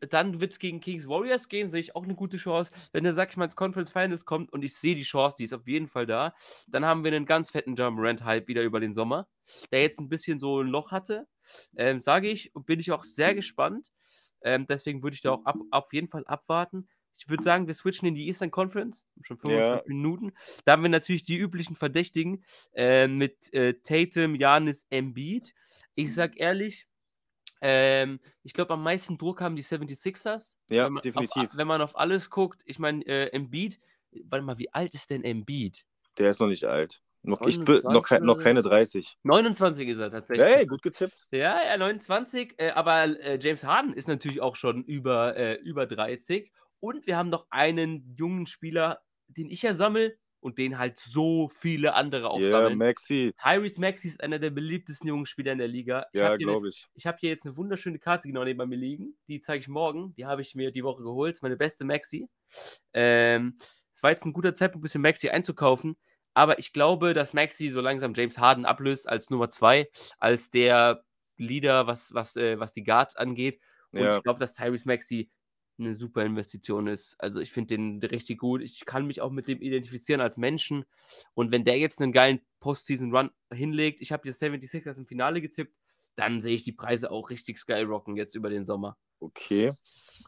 [0.00, 2.72] dann wird es gegen Kings Warriors gehen, sehe ich auch eine gute Chance.
[2.92, 5.44] Wenn der, sag ich mal, ins Conference Finals kommt und ich sehe die Chance, die
[5.44, 6.34] ist auf jeden Fall da,
[6.68, 9.28] dann haben wir einen ganz fetten Ja Morant-Hype wieder über den Sommer,
[9.70, 11.26] der jetzt ein bisschen so ein Loch hatte.
[11.76, 13.91] Ähm, sage ich, und bin ich auch sehr gespannt.
[14.44, 16.88] Ähm, deswegen würde ich da auch ab, auf jeden Fall abwarten.
[17.16, 19.04] Ich würde sagen, wir switchen in die Eastern Conference.
[19.20, 19.82] Schon 25 ja.
[19.86, 20.32] Minuten.
[20.64, 25.52] Da haben wir natürlich die üblichen Verdächtigen äh, mit äh, Tatum, Janis, Embiid.
[25.94, 26.86] Ich sag ehrlich,
[27.60, 30.56] ähm, ich glaube, am meisten Druck haben die 76ers.
[30.68, 31.44] Ja, wenn definitiv.
[31.44, 33.78] Auf, wenn man auf alles guckt, ich meine, äh, Embiid,
[34.24, 35.84] warte mal, wie alt ist denn Embiid?
[36.18, 37.00] Der ist noch nicht alt.
[37.24, 39.16] Noch, ich, noch, noch keine 30.
[39.22, 40.46] 29 ist er tatsächlich.
[40.46, 41.26] Hey, gut getippt.
[41.30, 42.54] Ja, ja, 29.
[42.58, 46.50] Äh, aber äh, James Harden ist natürlich auch schon über, äh, über 30.
[46.80, 51.48] Und wir haben noch einen jungen Spieler, den ich ja sammle und den halt so
[51.48, 52.76] viele andere auch yeah, sammeln.
[52.76, 53.32] Maxi.
[53.40, 56.06] Tyrese Maxi ist einer der beliebtesten jungen Spieler in der Liga.
[56.12, 56.88] Ich ja, glaube ich.
[56.94, 59.16] Ich habe hier jetzt eine wunderschöne Karte genau neben mir liegen.
[59.28, 60.12] Die zeige ich morgen.
[60.16, 61.38] Die habe ich mir die Woche geholt.
[61.42, 62.28] Meine beste Maxi.
[62.92, 63.56] Ähm,
[63.94, 65.96] es war jetzt ein guter Zeitpunkt, ein bisschen Maxi einzukaufen.
[66.34, 71.04] Aber ich glaube, dass Maxi so langsam James Harden ablöst als Nummer zwei, als der
[71.36, 73.60] Leader, was, was, äh, was die Guards angeht.
[73.92, 74.16] Und ja.
[74.16, 75.30] ich glaube, dass Tyrese Maxi
[75.78, 77.16] eine super Investition ist.
[77.18, 78.62] Also ich finde den richtig gut.
[78.62, 80.84] Ich kann mich auch mit dem identifizieren als Menschen.
[81.34, 85.74] Und wenn der jetzt einen geilen Postseason-Run hinlegt, ich habe die 76ers im Finale getippt,
[86.14, 88.96] dann sehe ich die Preise auch richtig skyrocken jetzt über den Sommer.
[89.22, 89.72] Okay.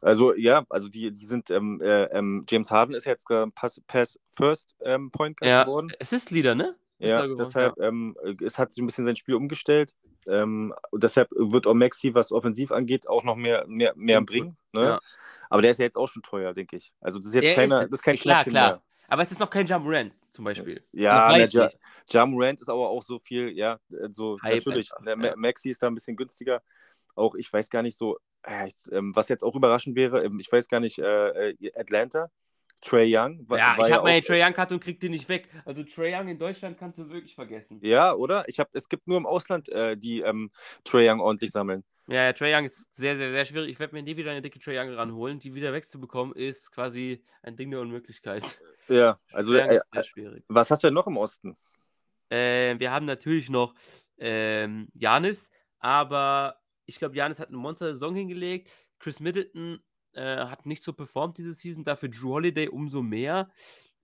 [0.02, 3.80] Also ja, also die, die sind, ähm, äh, ähm, James Harden ist jetzt äh, Pass,
[3.86, 5.92] Pass First ähm, Point Guard ja, geworden.
[6.00, 6.76] Assist-Leader, ne?
[6.98, 7.88] Ja, deshalb, ja.
[7.88, 9.94] Ähm, es hat sich ein bisschen sein Spiel umgestellt.
[10.26, 14.56] Ähm, deshalb wird auch Maxi, was offensiv angeht, auch noch mehr, mehr, mehr bringen.
[14.72, 14.84] Ne?
[14.84, 15.00] Ja.
[15.50, 16.94] Aber der ist ja jetzt auch schon teuer, denke ich.
[17.00, 18.70] Also das ist jetzt keiner, ist, das ist kein Klar, klar.
[18.70, 18.82] Mehr.
[19.08, 20.82] Aber es ist noch kein Jump Rand zum Beispiel.
[20.92, 21.68] Ja, der ja,
[22.10, 23.78] Jump Rand ist aber auch so viel, ja,
[24.10, 24.92] so Hype natürlich.
[24.94, 26.62] Einfach, der Maxi ist da ein bisschen günstiger.
[27.14, 30.50] Auch ich weiß gar nicht so, äh, ähm, was jetzt auch überraschend wäre, ähm, ich
[30.50, 32.30] weiß gar nicht, äh, äh Atlanta,
[32.84, 33.46] Trey Young.
[33.50, 35.48] Ja, ich habe meine Trey Young-Karte und krieg die nicht weg.
[35.64, 37.80] Also Trey Young in Deutschland kannst du wirklich vergessen.
[37.82, 38.44] Ja, oder?
[38.46, 40.50] Ich hab, es gibt nur im Ausland, äh, die ähm,
[40.84, 41.82] Trey Young ordentlich sammeln.
[42.06, 43.70] Ja, ja, Trey Young ist sehr, sehr, sehr schwierig.
[43.72, 45.38] Ich werde mir nie wieder eine dicke Trey Young ranholen.
[45.38, 48.44] Die wieder wegzubekommen, ist quasi ein Ding der Unmöglichkeit.
[48.88, 50.44] Ja, also äh, sehr schwierig.
[50.48, 51.56] was hast du denn noch im Osten?
[52.28, 53.74] Äh, wir haben natürlich noch
[54.18, 58.70] ähm, Janis, aber ich glaube, Janis hat eine Monster-Saison hingelegt.
[58.98, 59.80] Chris Middleton
[60.12, 63.50] äh, hat nicht so performt diese Season, dafür Drew Holiday umso mehr.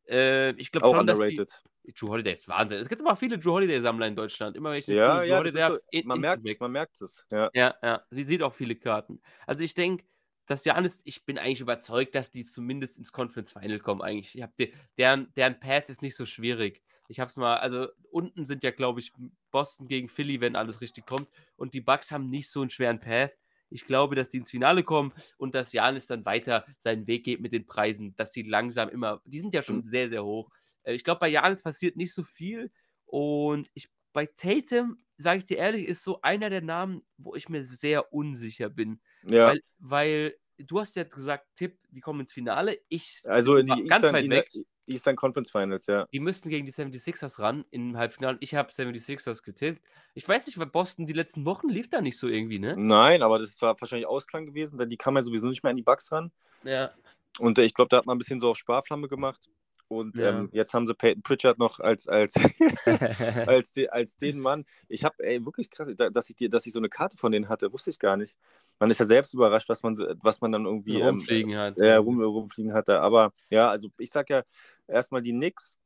[0.08, 1.38] Äh, ich glaube schon, underrated.
[1.38, 2.78] dass die, Drew Holiday ist Wahnsinn.
[2.78, 4.56] Es gibt immer viele Drew Holiday-Sammler in Deutschland.
[4.56, 7.26] Immer welche ja, Drew ja, Holiday so, man, merkt es, man merkt es.
[7.30, 7.50] Ja.
[7.54, 8.02] ja, ja.
[8.10, 9.20] Sie sieht auch viele Karten.
[9.46, 10.04] Also ich denke,
[10.46, 14.02] dass Janis, ich bin eigentlich überzeugt, dass die zumindest ins Conference Final kommen.
[14.02, 16.82] Eigentlich, ich die, deren, deren Path ist nicht so schwierig.
[17.10, 19.12] Ich habe es mal, also unten sind ja, glaube ich,
[19.50, 21.28] Boston gegen Philly, wenn alles richtig kommt.
[21.56, 23.36] Und die Bucks haben nicht so einen schweren Path.
[23.68, 27.40] Ich glaube, dass die ins Finale kommen und dass Janis dann weiter seinen Weg geht
[27.40, 29.82] mit den Preisen, dass die langsam immer, die sind ja schon mhm.
[29.82, 30.50] sehr, sehr hoch.
[30.84, 32.70] Äh, ich glaube, bei Janis passiert nicht so viel.
[33.06, 37.48] Und ich, bei Tatum, sage ich dir ehrlich, ist so einer der Namen, wo ich
[37.48, 39.00] mir sehr unsicher bin.
[39.24, 39.48] Ja.
[39.48, 42.78] Weil, weil du hast ja gesagt, Tipp, die kommen ins Finale.
[42.88, 44.48] Ich also in die ganz Eastern, weit weg.
[44.92, 46.06] Eastern Conference Finals, ja.
[46.12, 48.38] Die müssten gegen die 76ers ran im Halbfinale.
[48.40, 49.82] Ich habe 76ers getippt.
[50.14, 52.74] Ich weiß nicht, weil Boston die letzten Wochen lief da nicht so irgendwie, ne?
[52.76, 55.76] Nein, aber das war wahrscheinlich Ausklang gewesen, denn die kamen ja sowieso nicht mehr an
[55.76, 56.30] die Bugs ran.
[56.64, 56.90] Ja.
[57.38, 59.48] Und äh, ich glaube, da hat man ein bisschen so auf Sparflamme gemacht.
[59.90, 60.28] Und ja.
[60.28, 62.34] ähm, jetzt haben sie Peyton Pritchard noch als, als,
[63.46, 64.64] als, die, als den Mann.
[64.88, 67.48] Ich habe, ey, wirklich krass, dass ich, die, dass ich so eine Karte von denen
[67.48, 68.36] hatte, wusste ich gar nicht.
[68.78, 71.78] Man ist ja selbst überrascht, was man, was man dann irgendwie rumfliegen ähm, hat.
[71.78, 73.00] Äh, rum, rumfliegen hatte.
[73.00, 74.44] Aber ja, also ich sag ja
[74.86, 75.76] erstmal die Knicks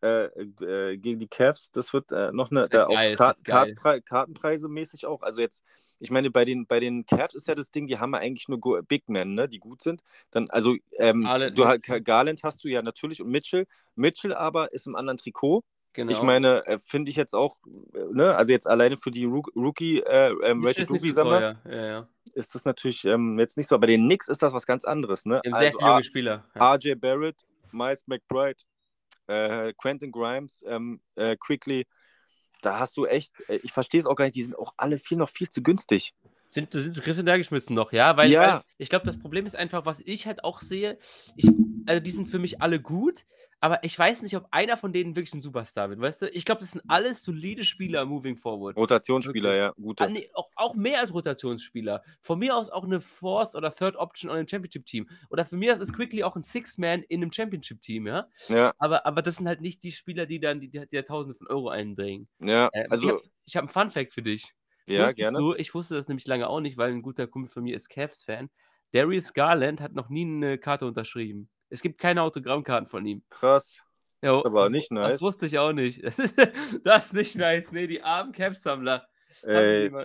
[0.00, 4.00] äh, äh, gegen die Cavs, das wird äh, noch eine, da geil, auch Kart Kartenpre
[4.02, 5.22] Kartenpreise mäßig auch.
[5.22, 5.64] Also jetzt,
[5.98, 8.48] ich meine, bei den, bei den Cavs ist ja das Ding, die haben ja eigentlich
[8.48, 10.02] nur Go Big Men, ne, die gut sind.
[10.30, 13.66] Dann, also ähm, Garland, du, Garland hast du ja natürlich und Mitchell.
[13.96, 15.64] Mitchell aber ist im anderen Trikot.
[15.94, 16.12] Genau.
[16.12, 17.56] Ich meine, äh, finde ich jetzt auch,
[17.94, 22.06] äh, ne, also jetzt alleine für die Rookie, äh, ähm, Rated Rookie Summer, ja, ja.
[22.34, 23.74] ist das natürlich ähm, jetzt nicht so.
[23.74, 25.40] Aber den Knicks ist das was ganz anderes, ne?
[25.44, 26.44] Also sehr viele junge Spieler.
[26.54, 26.74] Ja.
[26.74, 28.58] RJ Barrett, Miles McBride,
[29.28, 31.86] äh, Quentin Grimes, ähm, äh, Quickly,
[32.62, 34.98] da hast du echt, äh, ich verstehe es auch gar nicht, die sind auch alle
[34.98, 36.14] viel noch viel zu günstig.
[36.50, 38.16] Sind, sind Christian da geschmissen noch, ja?
[38.16, 38.40] Weil, ja.
[38.40, 40.98] weil ich glaube, das Problem ist einfach, was ich halt auch sehe,
[41.36, 41.48] ich,
[41.86, 43.26] also die sind für mich alle gut,
[43.60, 46.28] aber ich weiß nicht, ob einer von denen wirklich ein Superstar wird, weißt du?
[46.30, 48.76] Ich glaube, das sind alles solide Spieler moving forward.
[48.76, 49.58] Rotationsspieler, okay.
[49.58, 50.04] ja, gute.
[50.04, 52.02] Ah, nee, auch, auch mehr als Rotationsspieler.
[52.20, 55.08] Von mir aus auch eine Fourth oder Third Option on einem Championship-Team.
[55.30, 58.28] Oder für mich ist Quickly auch ein Six-Man in einem Championship-Team, ja?
[58.48, 58.72] Ja.
[58.78, 61.48] Aber, aber das sind halt nicht die Spieler, die dann die, die, die Tausende von
[61.48, 62.28] Euro einbringen.
[62.40, 63.20] Ja, äh, also.
[63.44, 64.54] Ich habe hab einen Fun-Fact für dich.
[64.86, 65.38] Ja, Wusstest gerne.
[65.38, 67.90] Du, ich wusste das nämlich lange auch nicht, weil ein guter Kumpel von mir ist
[67.90, 68.50] Cavs-Fan.
[68.92, 71.50] Darius Garland hat noch nie eine Karte unterschrieben.
[71.70, 73.22] Es gibt keine Autogrammkarten von ihm.
[73.30, 73.82] Krass.
[74.22, 75.12] Jo, ist aber nicht nice.
[75.12, 76.02] Das wusste ich auch nicht.
[76.84, 77.70] das ist nicht nice.
[77.72, 79.06] Nee, die armen Caps-Sammler.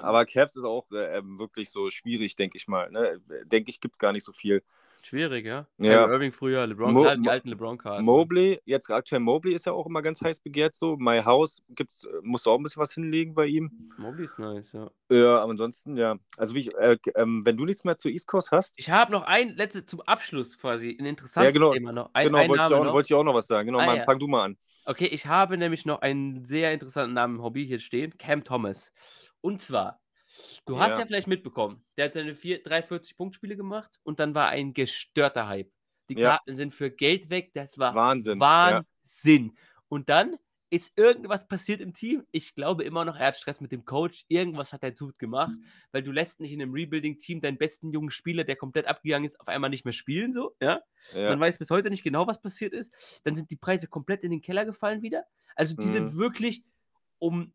[0.02, 2.91] Aber Caps ist auch äh, ähm, wirklich so schwierig, denke ich mal.
[2.91, 3.21] Ne?
[3.45, 4.63] Denke ich, gibt es gar nicht so viel.
[5.06, 5.68] Schwierig, ja.
[5.80, 6.08] ja.
[6.08, 8.06] Irving früher, LeBron, Mo die alten LeBron-Karten.
[8.06, 10.96] Mobley, jetzt aktuell Mobley ist ja auch immer ganz heiß begehrt so.
[10.96, 13.70] My House gibt's, musst du auch ein bisschen was hinlegen bei ihm.
[13.98, 14.89] Mobley ist nice, ja.
[15.10, 16.16] Ja, aber ansonsten, ja.
[16.38, 18.76] Also wie ich, äh, ähm, wenn du nichts mehr zu East Coast hast.
[18.78, 22.10] Ich habe noch ein letztes zum Abschluss quasi, ein interessantes ja, genau, Thema noch.
[22.13, 23.68] Ein, genau, wollte ich, auch, wollte ich, auch, noch was sagen.
[23.68, 24.04] Genau, ah, mal, ja.
[24.06, 24.58] fang du mal an.
[24.86, 28.94] Okay, ich habe nämlich noch einen sehr interessanten Namen im Hobby hier stehen, Cam Thomas.
[29.42, 30.00] Und zwar
[30.65, 34.74] Du hast ja vielleicht mitbekommen, der hat seine 340 Punktspiele gemacht und dann war ein
[34.74, 35.72] gestörter Hype.
[36.10, 36.32] Die ja.
[36.32, 38.39] Karten sind für Geld weg, das war Wahnsinn.
[38.39, 39.46] Wahnsinn.
[39.48, 39.62] Ja.
[39.89, 40.38] Und dann
[40.74, 42.26] ist irgendwas passiert im Team.
[42.32, 44.26] Ich glaube immer noch, er hat Stress mit dem Coach.
[44.28, 45.52] Irgendwas hat der Dude gemacht,
[45.91, 49.39] weil du lässt nicht in einem Rebuilding-Team deinen besten jungen Spieler, der komplett abgegangen ist,
[49.39, 50.82] auf einmal nicht mehr spielen, so, ja?
[51.13, 51.30] ja.
[51.30, 53.22] Man weiß bis heute nicht genau, was passiert ist.
[53.24, 55.26] Dann sind die Preise komplett in den Keller gefallen wieder.
[55.56, 55.91] Also die mhm.
[55.91, 56.63] sind wirklich
[57.19, 57.54] um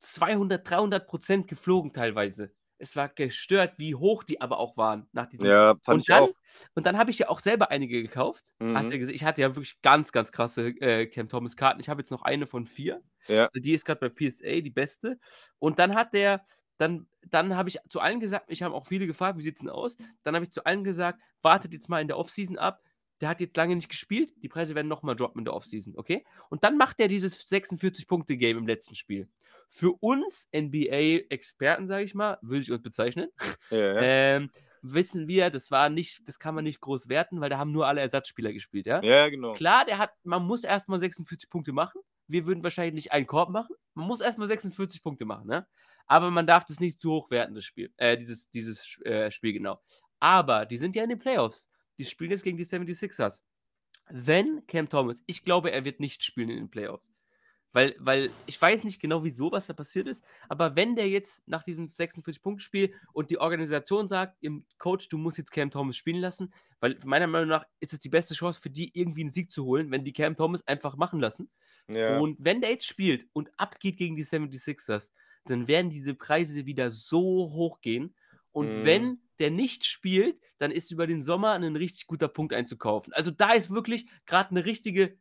[0.00, 2.52] 200, 300 Prozent geflogen teilweise.
[2.78, 5.46] Es war gestört, wie hoch die aber auch waren nach diesem.
[5.46, 6.30] Ja, fand und ich dann, auch.
[6.74, 8.52] Und dann habe ich ja auch selber einige gekauft.
[8.58, 8.76] Mhm.
[8.76, 11.80] Hast du ja gesehen, ich hatte ja wirklich ganz, ganz krasse äh, Cam Thomas Karten.
[11.80, 13.02] Ich habe jetzt noch eine von vier.
[13.28, 13.50] Ja.
[13.54, 15.18] Die ist gerade bei PSA die beste.
[15.58, 16.42] Und dann hat der,
[16.78, 19.60] dann, dann habe ich zu allen gesagt, ich habe auch viele gefragt, wie sieht es
[19.60, 19.98] denn aus?
[20.22, 22.80] Dann habe ich zu allen gesagt, wartet jetzt mal in der Offseason ab
[23.20, 26.24] der hat jetzt lange nicht gespielt, die Preise werden nochmal droppen in der Offseason, okay?
[26.48, 29.28] Und dann macht er dieses 46-Punkte-Game im letzten Spiel.
[29.68, 33.28] Für uns NBA-Experten, sage ich mal, würde ich uns bezeichnen,
[33.70, 34.00] ja.
[34.00, 34.50] ähm,
[34.82, 37.86] wissen wir, das war nicht, das kann man nicht groß werten, weil da haben nur
[37.86, 39.02] alle Ersatzspieler gespielt, ja?
[39.02, 39.52] Ja, genau.
[39.52, 42.00] Klar, der hat, man muss erstmal 46 Punkte machen.
[42.26, 43.74] Wir würden wahrscheinlich nicht einen Korb machen.
[43.94, 45.66] Man muss erstmal 46 Punkte machen, ne?
[46.06, 47.92] Aber man darf das nicht zu hoch werten, das Spiel.
[47.96, 49.80] Äh, dieses, dieses äh, Spiel, genau.
[50.20, 51.69] Aber die sind ja in den Playoffs.
[52.00, 53.42] Die spielen jetzt gegen die 76ers.
[54.08, 57.12] Wenn Cam Thomas, ich glaube, er wird nicht spielen in den Playoffs.
[57.72, 61.46] Weil, weil ich weiß nicht genau, wieso, was da passiert ist, aber wenn der jetzt
[61.46, 66.22] nach diesem 46-Punkt-Spiel und die Organisation sagt, im Coach, du musst jetzt Cam Thomas spielen
[66.22, 69.52] lassen, weil meiner Meinung nach ist es die beste Chance für die, irgendwie einen Sieg
[69.52, 71.50] zu holen, wenn die Cam Thomas einfach machen lassen.
[71.86, 72.18] Ja.
[72.18, 75.10] Und wenn der jetzt spielt und abgeht gegen die 76ers,
[75.44, 77.20] dann werden diese Preise wieder so
[77.52, 78.16] hoch gehen.
[78.52, 78.84] Und mhm.
[78.86, 83.12] wenn der nicht spielt, dann ist über den Sommer ein richtig guter Punkt einzukaufen.
[83.12, 85.16] Also da ist wirklich gerade eine richtige,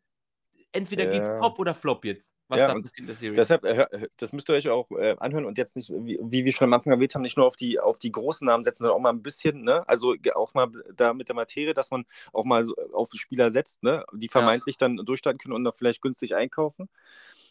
[0.71, 1.11] entweder ja.
[1.11, 3.35] geht's Top oder Flop jetzt, was ja, da passiert in der Serie.
[3.35, 6.51] Deshalb, äh, das müsst ihr euch auch äh, anhören und jetzt nicht, wie, wie, wir
[6.51, 8.97] schon am Anfang erwähnt haben, nicht nur auf die, auf die großen Namen setzen, sondern
[8.97, 9.87] auch mal ein bisschen, ne?
[9.87, 13.83] also auch mal da mit der Materie, dass man auch mal so auf Spieler setzt,
[13.83, 14.03] ne?
[14.13, 14.87] die vermeintlich ja.
[14.87, 16.89] dann durchstarten können und dann vielleicht günstig einkaufen.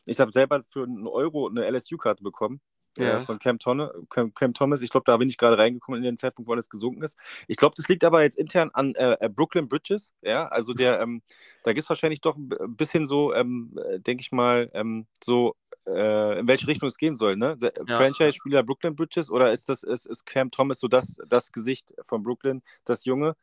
[0.04, 2.60] Ich habe selber für einen Euro eine LSU-Karte bekommen.
[2.98, 3.22] Äh, ja.
[3.22, 4.82] von Cam, Tonne, Cam, Cam Thomas.
[4.82, 7.18] Ich glaube, da bin ich gerade reingekommen in den Zeitpunkt, wo alles gesunken ist.
[7.46, 10.12] Ich glaube, das liegt aber jetzt intern an äh, äh Brooklyn Bridges.
[10.22, 11.22] Ja, also der, ähm,
[11.62, 15.54] da gibt es wahrscheinlich doch ein bisschen so, ähm, äh, denke ich mal, ähm, so
[15.86, 17.36] in welche Richtung es gehen soll.
[17.36, 17.56] Ne?
[17.62, 17.96] Ja.
[17.96, 22.22] Franchise-Spieler Brooklyn Bridges oder ist das ist, ist Cam Thomas so das, das Gesicht von
[22.22, 23.36] Brooklyn, das Junge?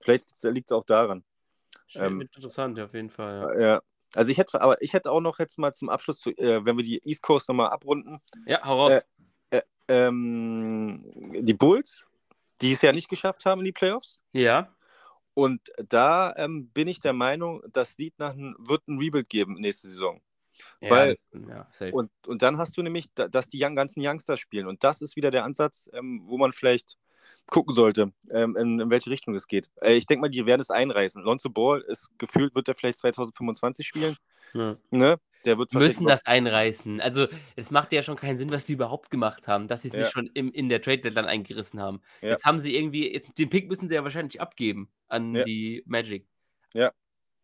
[0.00, 1.22] Vielleicht liegt es auch daran.
[1.94, 3.54] Ähm, interessant, auf jeden Fall.
[3.54, 3.60] Ja.
[3.60, 3.82] ja.
[4.14, 6.76] Also ich hätte, aber ich hätte auch noch jetzt mal zum Abschluss, zu, äh, wenn
[6.76, 8.20] wir die East Coast nochmal abrunden.
[8.46, 9.02] Ja, hau raus.
[9.50, 11.04] Äh, äh, ähm,
[11.40, 12.06] die Bulls,
[12.60, 14.18] die es ja nicht geschafft haben in die Playoffs.
[14.32, 14.74] Ja.
[15.34, 19.54] Und da ähm, bin ich der Meinung, das Lied nach ein, wird ein Rebuild geben
[19.54, 20.20] nächste Saison.
[20.80, 24.66] Ja, Weil, ja, und, und dann hast du nämlich, dass die young, ganzen Youngsters spielen.
[24.66, 26.98] Und das ist wieder der Ansatz, ähm, wo man vielleicht
[27.50, 29.70] gucken sollte, ähm, in, in, welche Richtung es geht.
[29.80, 31.22] Äh, ich denke mal, die werden es einreißen.
[31.22, 34.16] Lonzo Ball ist gefühlt, wird er vielleicht 2025 spielen.
[34.54, 34.76] Ja.
[34.90, 35.18] Ne?
[35.44, 37.00] Der wird müssen das einreißen.
[37.00, 37.26] Also,
[37.56, 40.00] es macht ja schon keinen Sinn, was die überhaupt gemacht haben, dass sie es ja.
[40.00, 42.00] nicht schon im, in der Trade Deadline eingerissen haben.
[42.20, 42.30] Ja.
[42.30, 46.26] Jetzt haben sie irgendwie, jetzt, den Pick müssen sie ja wahrscheinlich abgeben an die Magic.
[46.74, 46.92] Ja.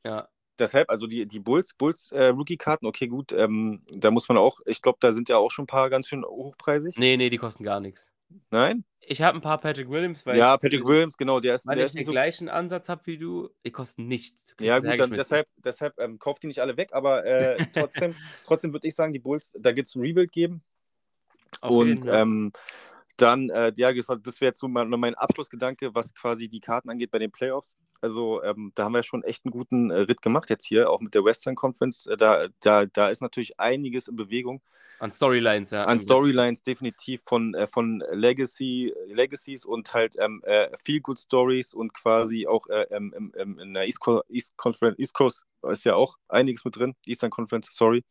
[0.05, 0.29] Ja
[0.59, 4.61] deshalb, also die, die Bulls, Bulls äh, Rookie-Karten, okay, gut, ähm, da muss man auch,
[4.67, 6.97] ich glaube, da sind ja auch schon ein paar ganz schön hochpreisig.
[6.99, 8.11] Nee, nee, die kosten gar nichts.
[8.51, 8.85] Nein?
[9.01, 11.87] Ich habe ein paar Patrick Williams, weil ja, Patrick Williams, genau, der ist, weil der
[11.87, 12.13] ich den so...
[12.13, 14.55] gleichen Ansatz habe wie du, die kosten nichts.
[14.61, 18.15] Ja, gut, dann deshalb, deshalb ähm, kauft die nicht alle weg, aber äh, trotzdem,
[18.45, 20.63] trotzdem würde ich sagen, die Bulls, da gibt es ein Rebuild geben.
[21.61, 22.53] Auf und ähm,
[23.17, 24.09] dann, äh, ja, das
[24.41, 27.77] wäre jetzt so mein, mein Abschlussgedanke, was quasi die Karten angeht bei den Playoffs.
[28.01, 31.01] Also ähm, da haben wir schon echt einen guten äh, Ritt gemacht jetzt hier, auch
[31.01, 32.07] mit der Western Conference.
[32.07, 34.61] Äh, da, da, da ist natürlich einiges in Bewegung.
[34.99, 35.85] An Storylines, ja.
[35.85, 41.73] An Storylines definitiv von, äh, von Legacy, Legacies und halt ähm, äh, Feel Good Stories
[41.73, 45.95] und quasi auch äh, ähm, in der East, Co East Conference, East Coast ist ja
[45.95, 46.95] auch einiges mit drin.
[47.07, 48.05] Eastern Conference, sorry.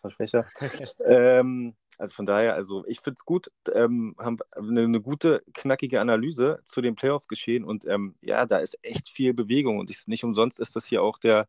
[0.00, 0.46] Versprecher.
[1.06, 6.00] ähm, also von daher, also ich finde es gut, ähm, haben eine, eine, gute, knackige
[6.00, 10.24] Analyse zu dem Playoff-Geschehen und ähm, ja, da ist echt viel Bewegung und ich, nicht
[10.24, 11.46] umsonst ist das hier auch der,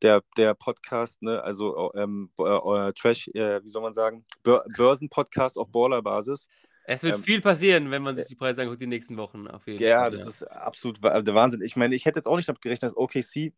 [0.00, 1.42] der, der Podcast, ne?
[1.42, 6.48] also ähm, äh, Trash, äh, wie soll man sagen, Börsen-Podcast auf Baller-Basis.
[6.84, 9.66] Es wird ähm, viel passieren, wenn man sich die Preise anguckt, die nächsten Wochen auf
[9.66, 10.12] jeden ja, Fall.
[10.14, 11.60] Ja, das ist absolut der Wahnsinn.
[11.60, 13.52] Ich meine, ich hätte jetzt auch nicht damit gerechnet, dass OKC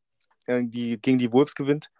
[0.47, 1.91] äh, die, gegen die Wolves gewinnt.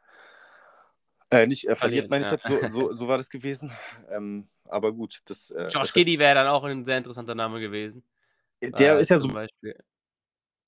[1.33, 2.37] Äh, nicht äh, verliert, meine ich ja.
[2.37, 3.73] jetzt, so, so, so, war das gewesen.
[4.11, 5.23] Ähm, aber gut.
[5.25, 8.05] Das, äh, Josh Giddy wäre dann auch ein sehr interessanter Name gewesen.
[8.61, 9.29] Der ist ja so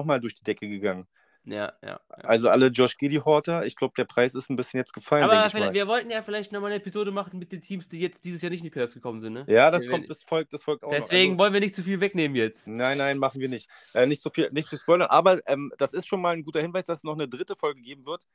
[0.00, 1.06] nochmal durch die Decke gegangen.
[1.46, 2.00] Ja, ja, ja.
[2.22, 5.24] Also alle Josh Giddy Horter, ich glaube, der Preis ist ein bisschen jetzt gefallen.
[5.24, 8.40] Aber wir wollten ja vielleicht nochmal eine Episode machen mit den Teams, die jetzt dieses
[8.40, 9.44] Jahr nicht in die Playoffs gekommen sind, ne?
[9.46, 11.32] Ja, das wir kommt, das folgt, das folgt auch Deswegen.
[11.32, 12.66] Also, wollen wir nicht zu viel wegnehmen jetzt.
[12.66, 13.68] Nein, nein, machen wir nicht.
[13.92, 16.62] Äh, nicht so viel, nicht zu spoilern, aber ähm, das ist schon mal ein guter
[16.62, 18.26] Hinweis, dass es noch eine dritte Folge geben wird.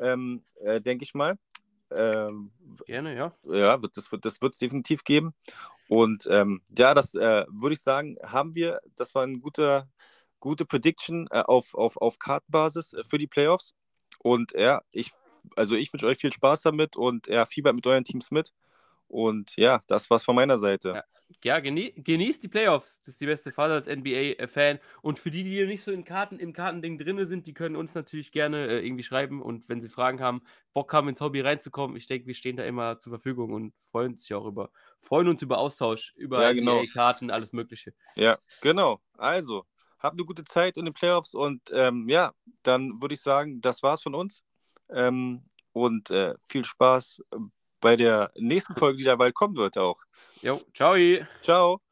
[0.00, 1.36] Ähm, äh, denke ich mal.
[1.96, 2.50] Ähm,
[2.86, 3.32] Gerne, ja.
[3.44, 5.34] Ja, das wird es das definitiv geben.
[5.88, 9.88] Und ähm, ja, das äh, würde ich sagen, haben wir, das war eine gute,
[10.40, 13.74] gute Prediction äh, auf, auf, auf Kartenbasis äh, für die Playoffs.
[14.18, 15.10] Und ja, ich,
[15.56, 18.52] also ich wünsche euch viel Spaß damit und ja, fiebert mit euren Teams mit.
[19.12, 20.94] Und ja, das war's von meiner Seite.
[20.94, 21.04] Ja,
[21.44, 22.98] ja genie genießt die Playoffs.
[23.00, 24.78] Das ist die beste Phase als NBA-Fan.
[25.02, 27.94] Und für die, die nicht so in Karten, im Kartending drin sind, die können uns
[27.94, 29.42] natürlich gerne äh, irgendwie schreiben.
[29.42, 30.40] Und wenn sie Fragen haben,
[30.72, 34.16] Bock haben, ins Hobby reinzukommen, ich denke, wir stehen da immer zur Verfügung und freuen
[34.16, 36.80] sich auch über, freuen uns über Austausch, über ja, genau.
[36.80, 37.92] NBA-Karten, alles Mögliche.
[38.14, 39.02] Ja, genau.
[39.18, 39.66] Also,
[39.98, 42.32] habt eine gute Zeit in den Playoffs und ähm, ja,
[42.62, 44.42] dann würde ich sagen, das war's von uns.
[44.88, 45.42] Ähm,
[45.72, 47.22] und äh, viel Spaß
[47.82, 50.00] bei der nächsten Folge, die da bald kommen wird auch.
[50.40, 50.96] Jo, ciao.
[51.42, 51.82] Ciao.